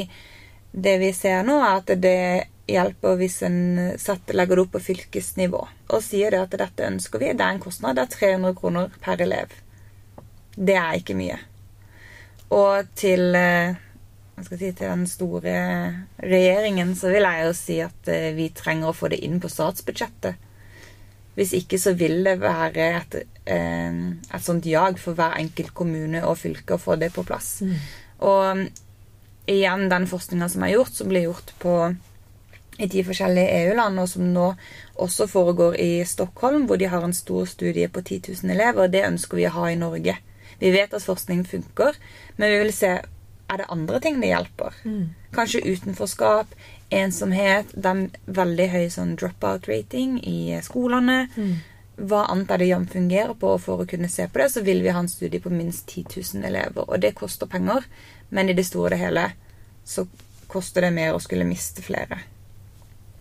det 0.71 0.95
vi 1.01 1.11
ser 1.15 1.43
nå, 1.43 1.59
er 1.59 1.81
at 1.81 1.91
det 2.01 2.19
hjelper 2.67 3.19
hvis 3.19 3.41
en 3.47 3.59
setter, 3.99 4.35
legger 4.35 4.59
det 4.59 4.65
opp 4.65 4.73
på 4.75 4.83
fylkesnivå 4.89 5.61
og 5.87 6.03
sier 6.03 6.33
det 6.33 6.41
at 6.41 6.57
dette 6.59 6.87
ønsker 6.87 7.21
vi. 7.21 7.31
Det 7.35 7.43
er 7.43 7.55
en 7.55 7.63
kostnad. 7.63 7.95
Det 7.95 8.07
er 8.07 8.15
300 8.15 8.55
kroner 8.59 8.99
per 9.03 9.23
elev. 9.23 9.51
Det 10.57 10.75
er 10.75 10.97
ikke 10.97 11.15
mye. 11.17 11.37
Og 12.55 12.89
til 12.97 13.35
eh, 13.37 13.77
si, 14.41 14.57
til 14.57 14.81
den 14.81 15.05
store 15.09 15.53
regjeringen 16.23 16.95
så 16.97 17.11
vil 17.13 17.27
jeg 17.27 17.45
jo 17.45 17.53
si 17.57 17.77
at 17.83 18.11
eh, 18.11 18.33
vi 18.37 18.49
trenger 18.55 18.91
å 18.91 18.97
få 18.97 19.11
det 19.13 19.21
inn 19.25 19.41
på 19.43 19.51
statsbudsjettet. 19.51 20.43
Hvis 21.37 21.53
ikke 21.53 21.77
så 21.77 21.93
vil 21.93 22.23
det 22.25 22.39
være 22.41 22.89
et, 22.97 23.19
eh, 23.45 24.01
et 24.33 24.43
sånt 24.43 24.65
jag 24.65 24.97
for 25.01 25.17
hver 25.17 25.37
enkelt 25.37 25.75
kommune 25.77 26.23
og 26.25 26.39
fylke 26.41 26.77
å 26.77 26.81
få 26.81 26.97
det 26.97 27.11
på 27.13 27.25
plass. 27.27 27.59
Og 28.25 28.65
igjen 29.47 29.89
den 29.91 30.07
forskninga 30.09 30.49
som 30.49 30.63
er 30.65 30.73
gjort, 30.73 30.95
som 30.97 31.11
blir 31.11 31.27
gjort 31.27 31.53
på 31.61 31.77
i 32.77 32.85
de 32.85 33.03
forskjellige 33.05 33.53
EU-land, 33.61 33.99
og 33.99 34.09
som 34.09 34.25
nå 34.33 34.47
også 35.01 35.27
foregår 35.29 35.77
i 35.81 35.91
Stockholm, 36.05 36.67
hvor 36.69 36.77
de 36.77 36.89
har 36.89 37.03
en 37.03 37.13
stor 37.13 37.45
studie 37.49 37.89
på 37.89 38.01
10 38.01 38.33
000 38.43 38.53
elever. 38.53 38.89
Det 38.91 39.05
ønsker 39.07 39.39
vi 39.39 39.47
å 39.49 39.53
ha 39.55 39.69
i 39.71 39.79
Norge. 39.79 40.17
Vi 40.59 40.71
vet 40.73 40.93
at 40.93 41.05
forskning 41.05 41.45
funker, 41.45 41.95
men 42.37 42.51
vi 42.51 42.59
vil 42.63 42.73
se 42.73 42.97
er 43.47 43.61
det 43.61 43.69
andre 43.71 43.99
ting 44.03 44.19
det 44.19 44.31
hjelper. 44.33 44.75
Kanskje 45.35 45.63
utenforskap, 45.63 46.51
ensomhet, 46.89 47.71
den 47.73 48.09
veldig 48.25 48.67
høy 48.73 48.85
sånn 48.91 49.15
dropout-rating 49.19 50.17
i 50.27 50.59
skolene. 50.63 51.27
Hva 51.97 52.25
annet 52.29 52.51
er 52.53 52.61
det 52.61 52.69
JAM 52.69 52.87
fungerer 52.91 53.33
på, 53.39 53.55
og 53.55 53.63
for 53.63 53.81
å 53.81 53.87
kunne 53.89 54.09
se 54.11 54.27
på 54.27 54.41
det, 54.41 54.49
så 54.53 54.61
vil 54.61 54.83
vi 54.83 54.91
ha 54.93 54.99
en 54.99 55.09
studie 55.09 55.41
på 55.41 55.49
minst 55.49 55.87
10 55.87 56.11
000 56.35 56.45
elever. 56.49 56.83
Og 56.85 56.99
det 57.01 57.15
koster 57.17 57.49
penger, 57.49 57.87
men 58.29 58.49
i 58.49 58.57
det 58.57 58.67
store 58.67 58.91
og 58.91 58.95
det 58.95 59.01
hele 59.01 59.29
så 59.87 60.05
koster 60.47 60.83
det 60.85 60.91
mer 60.95 61.15
å 61.15 61.23
skulle 61.23 61.47
miste 61.47 61.81
flere. 61.81 62.19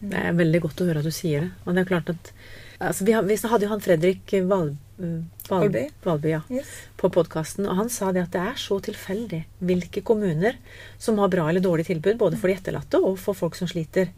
Det 0.01 0.19
er 0.19 0.37
veldig 0.37 0.61
godt 0.61 0.83
å 0.83 0.87
høre 0.91 1.01
at 1.01 1.09
du 1.09 1.15
sier 1.15 1.47
det. 1.47 1.53
Og 1.65 1.75
det 1.75 1.83
er 1.83 1.89
klart 1.89 2.13
at 2.13 2.33
altså, 2.79 3.07
vi, 3.07 3.15
hadde 3.17 3.65
jo 3.67 3.71
han 3.71 3.83
Fredrik 3.85 4.35
Val, 4.49 4.75
Val, 4.99 5.25
Valby. 5.49 5.87
Valby 6.05 6.33
ja, 6.33 6.43
Yes. 6.53 6.71
på 6.97 7.11
podkasten, 7.13 7.67
og 7.69 7.77
han 7.77 7.91
sa 7.93 8.13
det 8.13 8.27
at 8.27 8.33
det 8.35 8.43
er 8.43 8.61
så 8.61 8.79
tilfeldig 8.81 9.43
hvilke 9.61 10.03
kommuner 10.07 10.59
som 10.99 11.19
har 11.23 11.33
bra 11.33 11.49
eller 11.49 11.65
dårlig 11.65 11.87
tilbud, 11.91 12.19
både 12.19 12.41
for 12.41 12.49
de 12.49 12.57
etterlatte 12.59 13.01
og 13.01 13.19
for 13.23 13.39
folk 13.39 13.59
som 13.59 13.69
sliter. 13.71 14.13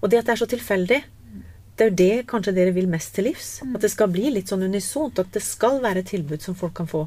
Og 0.00 0.10
det 0.10 0.22
at 0.22 0.30
det 0.30 0.36
er 0.36 0.42
så 0.42 0.50
tilfeldig, 0.50 1.02
det 1.74 1.84
er 1.84 1.90
jo 1.90 1.98
det 1.98 2.26
kanskje 2.30 2.54
dere 2.54 2.74
vil 2.74 2.86
mest 2.90 3.14
til 3.16 3.26
livs. 3.28 3.58
At 3.66 3.82
det 3.82 3.90
skal 3.90 4.12
bli 4.12 4.30
litt 4.30 4.50
sånn 4.50 4.62
unisont, 4.62 5.18
at 5.18 5.32
det 5.34 5.42
skal 5.42 5.80
være 5.82 6.04
et 6.04 6.12
tilbud 6.12 6.42
som 6.44 6.54
folk 6.54 6.74
kan 6.76 6.90
få. 6.90 7.06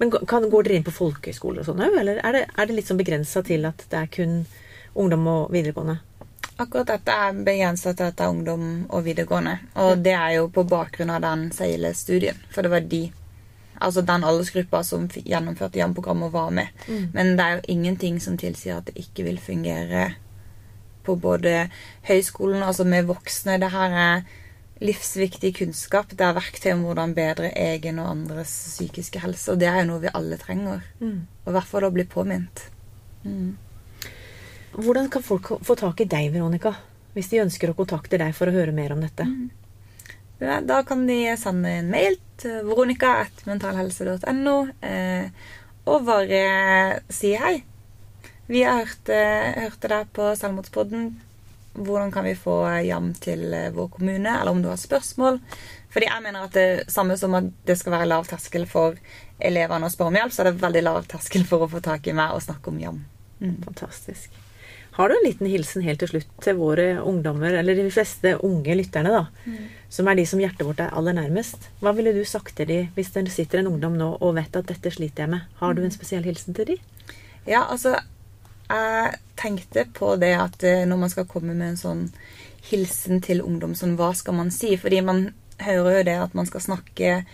Men 0.00 0.12
kan, 0.24 0.46
går 0.48 0.64
dere 0.64 0.78
inn 0.80 0.86
på 0.86 0.94
folkehøyskoler 0.96 1.60
og 1.60 1.68
sånn 1.68 1.82
òg, 1.84 1.98
eller 2.00 2.22
er 2.24 2.36
det, 2.36 2.46
er 2.56 2.68
det 2.68 2.76
litt 2.78 2.88
sånn 2.88 3.00
begrensa 3.00 3.42
til 3.44 3.66
at 3.68 3.84
det 3.92 3.98
er 3.98 4.08
kun 4.14 4.38
ungdom 4.96 5.26
og 5.28 5.52
videregående? 5.52 5.98
Akkurat 6.60 6.90
dette 6.92 7.14
er 7.14 7.38
begrensa 7.46 7.94
til 7.94 8.10
dette 8.10 8.26
ungdom 8.28 8.64
og 8.90 9.06
videregående. 9.06 9.56
Og 9.80 10.02
det 10.04 10.12
er 10.12 10.34
jo 10.36 10.50
på 10.52 10.66
bakgrunn 10.68 11.12
av 11.14 11.22
den 11.24 11.48
Seile-studien. 11.56 12.36
For 12.52 12.66
det 12.66 12.74
var 12.74 12.86
de 12.90 13.06
Altså 13.80 14.02
den 14.04 14.24
aldersgruppa 14.28 14.82
som 14.84 15.06
gjennomførte 15.08 15.78
JAM-programmet, 15.78 16.32
var 16.32 16.50
med. 16.52 16.68
Men 17.14 17.30
det 17.38 17.44
er 17.44 17.54
jo 17.54 17.62
ingenting 17.72 18.18
som 18.20 18.36
tilsier 18.36 18.76
at 18.76 18.90
det 18.90 19.00
ikke 19.00 19.24
vil 19.24 19.38
fungere 19.40 20.02
på 21.02 21.14
både 21.16 21.70
høyskolen, 22.04 22.62
altså 22.62 22.84
med 22.84 23.08
voksne. 23.08 23.56
Det 23.56 23.70
her 23.72 23.96
er 24.02 24.20
livsviktig 24.84 25.54
kunnskap. 25.62 26.12
Det 26.12 26.26
er 26.26 26.36
verktøy 26.36 26.74
om 26.74 26.84
hvordan 26.84 27.14
bedre 27.16 27.54
egen 27.56 27.98
og 28.04 28.10
andres 28.10 28.52
psykiske 28.76 29.24
helse. 29.24 29.48
Og 29.52 29.60
det 29.60 29.70
er 29.72 29.80
jo 29.80 29.94
noe 29.94 30.04
vi 30.04 30.12
alle 30.12 30.36
trenger. 30.36 30.84
Og 31.46 31.48
i 31.48 31.56
hvert 31.56 31.72
fall 31.72 31.88
å 31.88 31.94
bli 31.96 32.04
påminnet. 32.04 32.66
Hvordan 34.72 35.08
kan 35.10 35.22
folk 35.22 35.50
få 35.66 35.76
tak 35.76 36.00
i 36.00 36.08
deg, 36.08 36.30
Veronica? 36.34 36.74
Hvis 37.14 37.30
de 37.32 37.42
ønsker 37.42 37.72
å 37.72 37.78
kontakte 37.78 38.20
deg 38.20 38.34
for 38.36 38.50
å 38.50 38.54
høre 38.54 38.74
mer 38.74 38.92
om 38.94 39.00
dette? 39.02 39.26
Ja, 40.40 40.60
da 40.64 40.82
kan 40.86 41.06
de 41.08 41.36
sende 41.36 41.72
en 41.80 41.90
mail 41.92 42.16
til 42.40 42.62
veronica.mentalhelse.no 42.68 44.54
eh, 44.86 45.26
og 45.90 46.06
bare 46.06 46.44
si 47.12 47.34
hei. 47.36 47.58
Vi 48.50 48.62
har 48.64 48.80
hørt, 48.80 49.10
eh, 49.12 49.58
hørte 49.66 49.90
deg 49.92 50.14
på 50.16 50.30
Selvmordspodden. 50.38 51.10
Hvordan 51.76 52.10
kan 52.14 52.24
vi 52.26 52.34
få 52.38 52.62
jam 52.86 53.12
til 53.14 53.52
eh, 53.54 53.70
vår 53.74 53.90
kommune? 53.98 54.32
Eller 54.32 54.54
om 54.54 54.62
du 54.62 54.70
har 54.70 54.80
spørsmål. 54.80 55.40
Fordi 55.92 56.08
jeg 56.08 56.24
mener 56.24 56.46
at 56.46 56.56
det 56.56 56.90
samme 56.90 57.18
som 57.18 57.34
at 57.36 57.50
det 57.66 57.76
skal 57.78 57.98
være 57.98 58.08
lav 58.08 58.28
terskel 58.30 58.64
for 58.70 58.96
elevene 59.38 59.86
å 59.86 59.92
spørre 59.92 60.14
om 60.14 60.20
hjelp, 60.22 60.34
så 60.34 60.44
er 60.44 60.50
det 60.50 60.62
veldig 60.62 60.84
lav 60.86 61.10
terskel 61.10 61.44
for 61.48 61.66
å 61.66 61.70
få 61.70 61.82
tak 61.84 62.06
i 62.06 62.14
meg 62.16 62.36
og 62.36 62.44
snakke 62.46 62.72
om 62.72 62.80
jam. 62.80 63.02
Fantastisk. 63.40 64.30
Har 64.96 65.08
du 65.08 65.14
en 65.14 65.24
liten 65.24 65.46
hilsen 65.46 65.84
helt 65.86 66.00
til 66.02 66.10
slutt 66.10 66.30
til 66.42 66.56
våre 66.58 66.86
ungdommer, 67.06 67.54
eller 67.60 67.78
de 67.78 67.90
fleste 67.94 68.34
unge 68.46 68.74
lytterne, 68.74 69.12
da, 69.14 69.54
som 69.88 70.08
er 70.10 70.18
de 70.18 70.26
som 70.26 70.42
hjertet 70.42 70.66
vårt 70.66 70.82
er 70.82 70.94
aller 70.96 71.16
nærmest? 71.16 71.68
Hva 71.80 71.94
ville 71.96 72.12
du 72.16 72.24
sagt 72.28 72.56
til 72.58 72.68
de 72.68 72.80
hvis 72.96 73.12
det 73.14 73.28
sitter 73.32 73.62
en 73.62 73.70
ungdom 73.70 73.96
nå 73.98 74.10
og 74.18 74.34
vet 74.38 74.56
at 74.58 74.68
dette 74.68 74.92
sliter 74.92 75.24
jeg 75.24 75.34
med? 75.36 75.46
Har 75.62 75.74
du 75.74 75.84
en 75.84 75.94
spesiell 75.94 76.26
hilsen 76.26 76.58
til 76.58 76.72
de? 76.72 76.80
Ja, 77.46 77.66
altså 77.66 77.96
Jeg 78.70 79.16
tenkte 79.34 79.82
på 79.94 80.14
det 80.14 80.34
at 80.38 80.62
eh, 80.62 80.84
når 80.86 80.96
man 80.96 81.10
skal 81.10 81.26
komme 81.26 81.56
med 81.58 81.72
en 81.72 81.80
sånn 81.80 82.02
hilsen 82.68 83.18
til 83.24 83.40
ungdom, 83.42 83.72
sånn 83.74 83.96
hva 83.98 84.12
skal 84.14 84.36
man 84.36 84.52
si? 84.54 84.76
Fordi 84.78 85.00
man 85.02 85.24
hører 85.58 85.96
jo 85.96 86.04
det 86.06 86.14
at 86.22 86.36
man 86.38 86.46
skal 86.46 86.62
snakke 86.62 87.24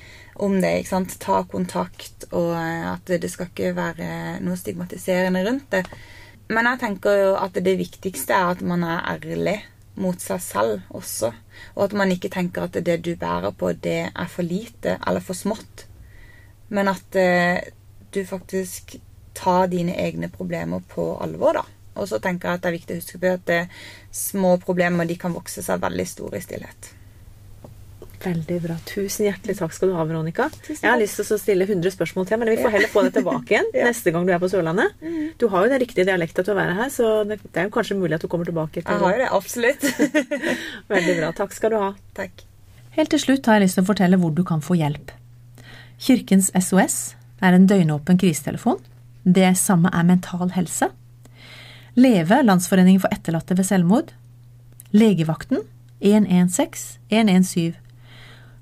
om 0.41 0.57
det, 0.63 0.71
ikke 0.79 0.93
sant. 0.95 1.19
Ta 1.21 1.43
kontakt, 1.45 2.25
og 2.31 2.55
eh, 2.57 2.87
at 2.95 3.13
det 3.21 3.29
skal 3.33 3.51
ikke 3.51 3.75
være 3.77 4.09
noe 4.45 4.57
stigmatiserende 4.57 5.45
rundt 5.45 5.69
det. 5.77 5.85
Men 6.49 6.69
jeg 6.71 6.83
tenker 6.83 7.17
jo 7.19 7.31
at 7.41 7.57
det 7.59 7.79
viktigste 7.79 8.35
er 8.37 8.53
at 8.55 8.63
man 8.63 8.85
er 8.87 9.03
ærlig 9.17 9.59
mot 9.99 10.21
seg 10.21 10.43
selv 10.45 10.95
også. 10.95 11.33
Og 11.75 11.87
at 11.89 11.97
man 11.97 12.13
ikke 12.13 12.31
tenker 12.33 12.67
at 12.67 12.79
det 12.87 13.01
du 13.05 13.15
bærer 13.19 13.51
på, 13.51 13.73
det 13.73 14.13
er 14.13 14.31
for 14.31 14.47
lite 14.47 14.99
eller 15.07 15.25
for 15.25 15.39
smått. 15.39 15.87
Men 16.69 16.91
at 16.93 17.19
eh, 17.19 17.73
du 18.15 18.23
faktisk 18.27 18.97
tar 19.37 19.67
dine 19.73 19.97
egne 20.01 20.29
problemer 20.33 20.85
på 20.89 21.17
alvor, 21.23 21.61
da. 21.61 21.65
Og 21.97 22.09
så 22.09 22.21
tenker 22.21 22.49
jeg 22.49 22.59
at 22.59 22.65
det 22.65 22.71
er 22.71 22.77
viktig 22.77 22.95
å 22.95 23.01
huske 23.01 23.21
på 23.21 23.33
at 23.33 23.47
det, 23.49 23.63
små 24.13 24.57
problemer 24.61 25.09
de 25.09 25.17
kan 25.21 25.35
vokse 25.37 25.65
seg 25.65 25.83
veldig 25.83 26.07
store 26.09 26.41
i 26.41 26.45
stillhet. 26.45 26.96
Veldig 28.23 28.57
bra. 28.65 28.77
Tusen 28.89 29.27
hjertelig 29.29 29.59
takk 29.59 29.75
skal 29.77 29.91
du 29.91 29.95
ha, 29.99 30.05
Veronica. 30.09 30.49
Jeg 30.67 30.81
har 30.83 30.99
lyst 30.99 31.21
til 31.21 31.37
å 31.37 31.39
stille 31.41 31.67
100 31.69 31.93
spørsmål 31.95 32.27
til, 32.29 32.41
men 32.41 32.51
vi 32.51 32.57
får 32.59 32.73
heller 32.75 32.91
få 32.91 33.05
det 33.07 33.13
tilbake 33.19 33.55
igjen 33.55 33.69
neste 33.89 34.13
gang 34.15 34.27
du 34.27 34.33
er 34.35 34.41
på 34.43 34.51
Sørlandet. 34.51 35.05
Du 35.41 35.47
har 35.53 35.67
jo 35.67 35.73
den 35.75 35.83
riktige 35.83 36.09
dialekta 36.09 36.45
til 36.47 36.57
å 36.57 36.59
være 36.59 36.77
her, 36.81 36.91
så 36.93 37.13
det 37.29 37.39
er 37.53 37.69
jo 37.69 37.75
kanskje 37.77 37.99
mulig 38.01 38.19
at 38.19 38.25
du 38.25 38.31
kommer 38.33 38.49
tilbake. 38.49 38.83
Jeg 38.83 39.03
har 39.05 39.15
jo 39.15 39.23
det, 39.23 39.31
absolutt. 39.37 39.87
Veldig 40.95 41.17
bra. 41.21 41.31
Takk 41.43 41.55
skal 41.57 41.75
du 41.75 41.79
ha. 41.83 41.93
Takk. 42.17 42.45
Helt 42.97 43.13
til 43.13 43.21
slutt 43.21 43.47
har 43.47 43.59
jeg 43.59 43.67
lyst 43.67 43.79
til 43.79 43.85
å 43.85 43.91
fortelle 43.93 44.19
hvor 44.21 44.35
du 44.35 44.43
kan 44.49 44.65
få 44.65 44.79
hjelp. 44.81 45.13
Kirkens 46.01 46.51
SOS 46.57 47.17
er 47.45 47.57
en 47.57 47.69
døgnåpen 47.69 48.19
krisetelefon. 48.21 48.81
Det 49.23 49.53
samme 49.61 49.93
er 49.93 50.07
Mental 50.09 50.53
Helse. 50.57 50.91
Leve, 51.97 52.43
Landsforeningen 52.45 53.03
for 53.03 53.13
etterlatte 53.13 53.57
ved 53.57 53.69
selvmord. 53.69 54.13
Legevakten 54.97 55.65
116 56.01 57.01
117. 57.11 57.86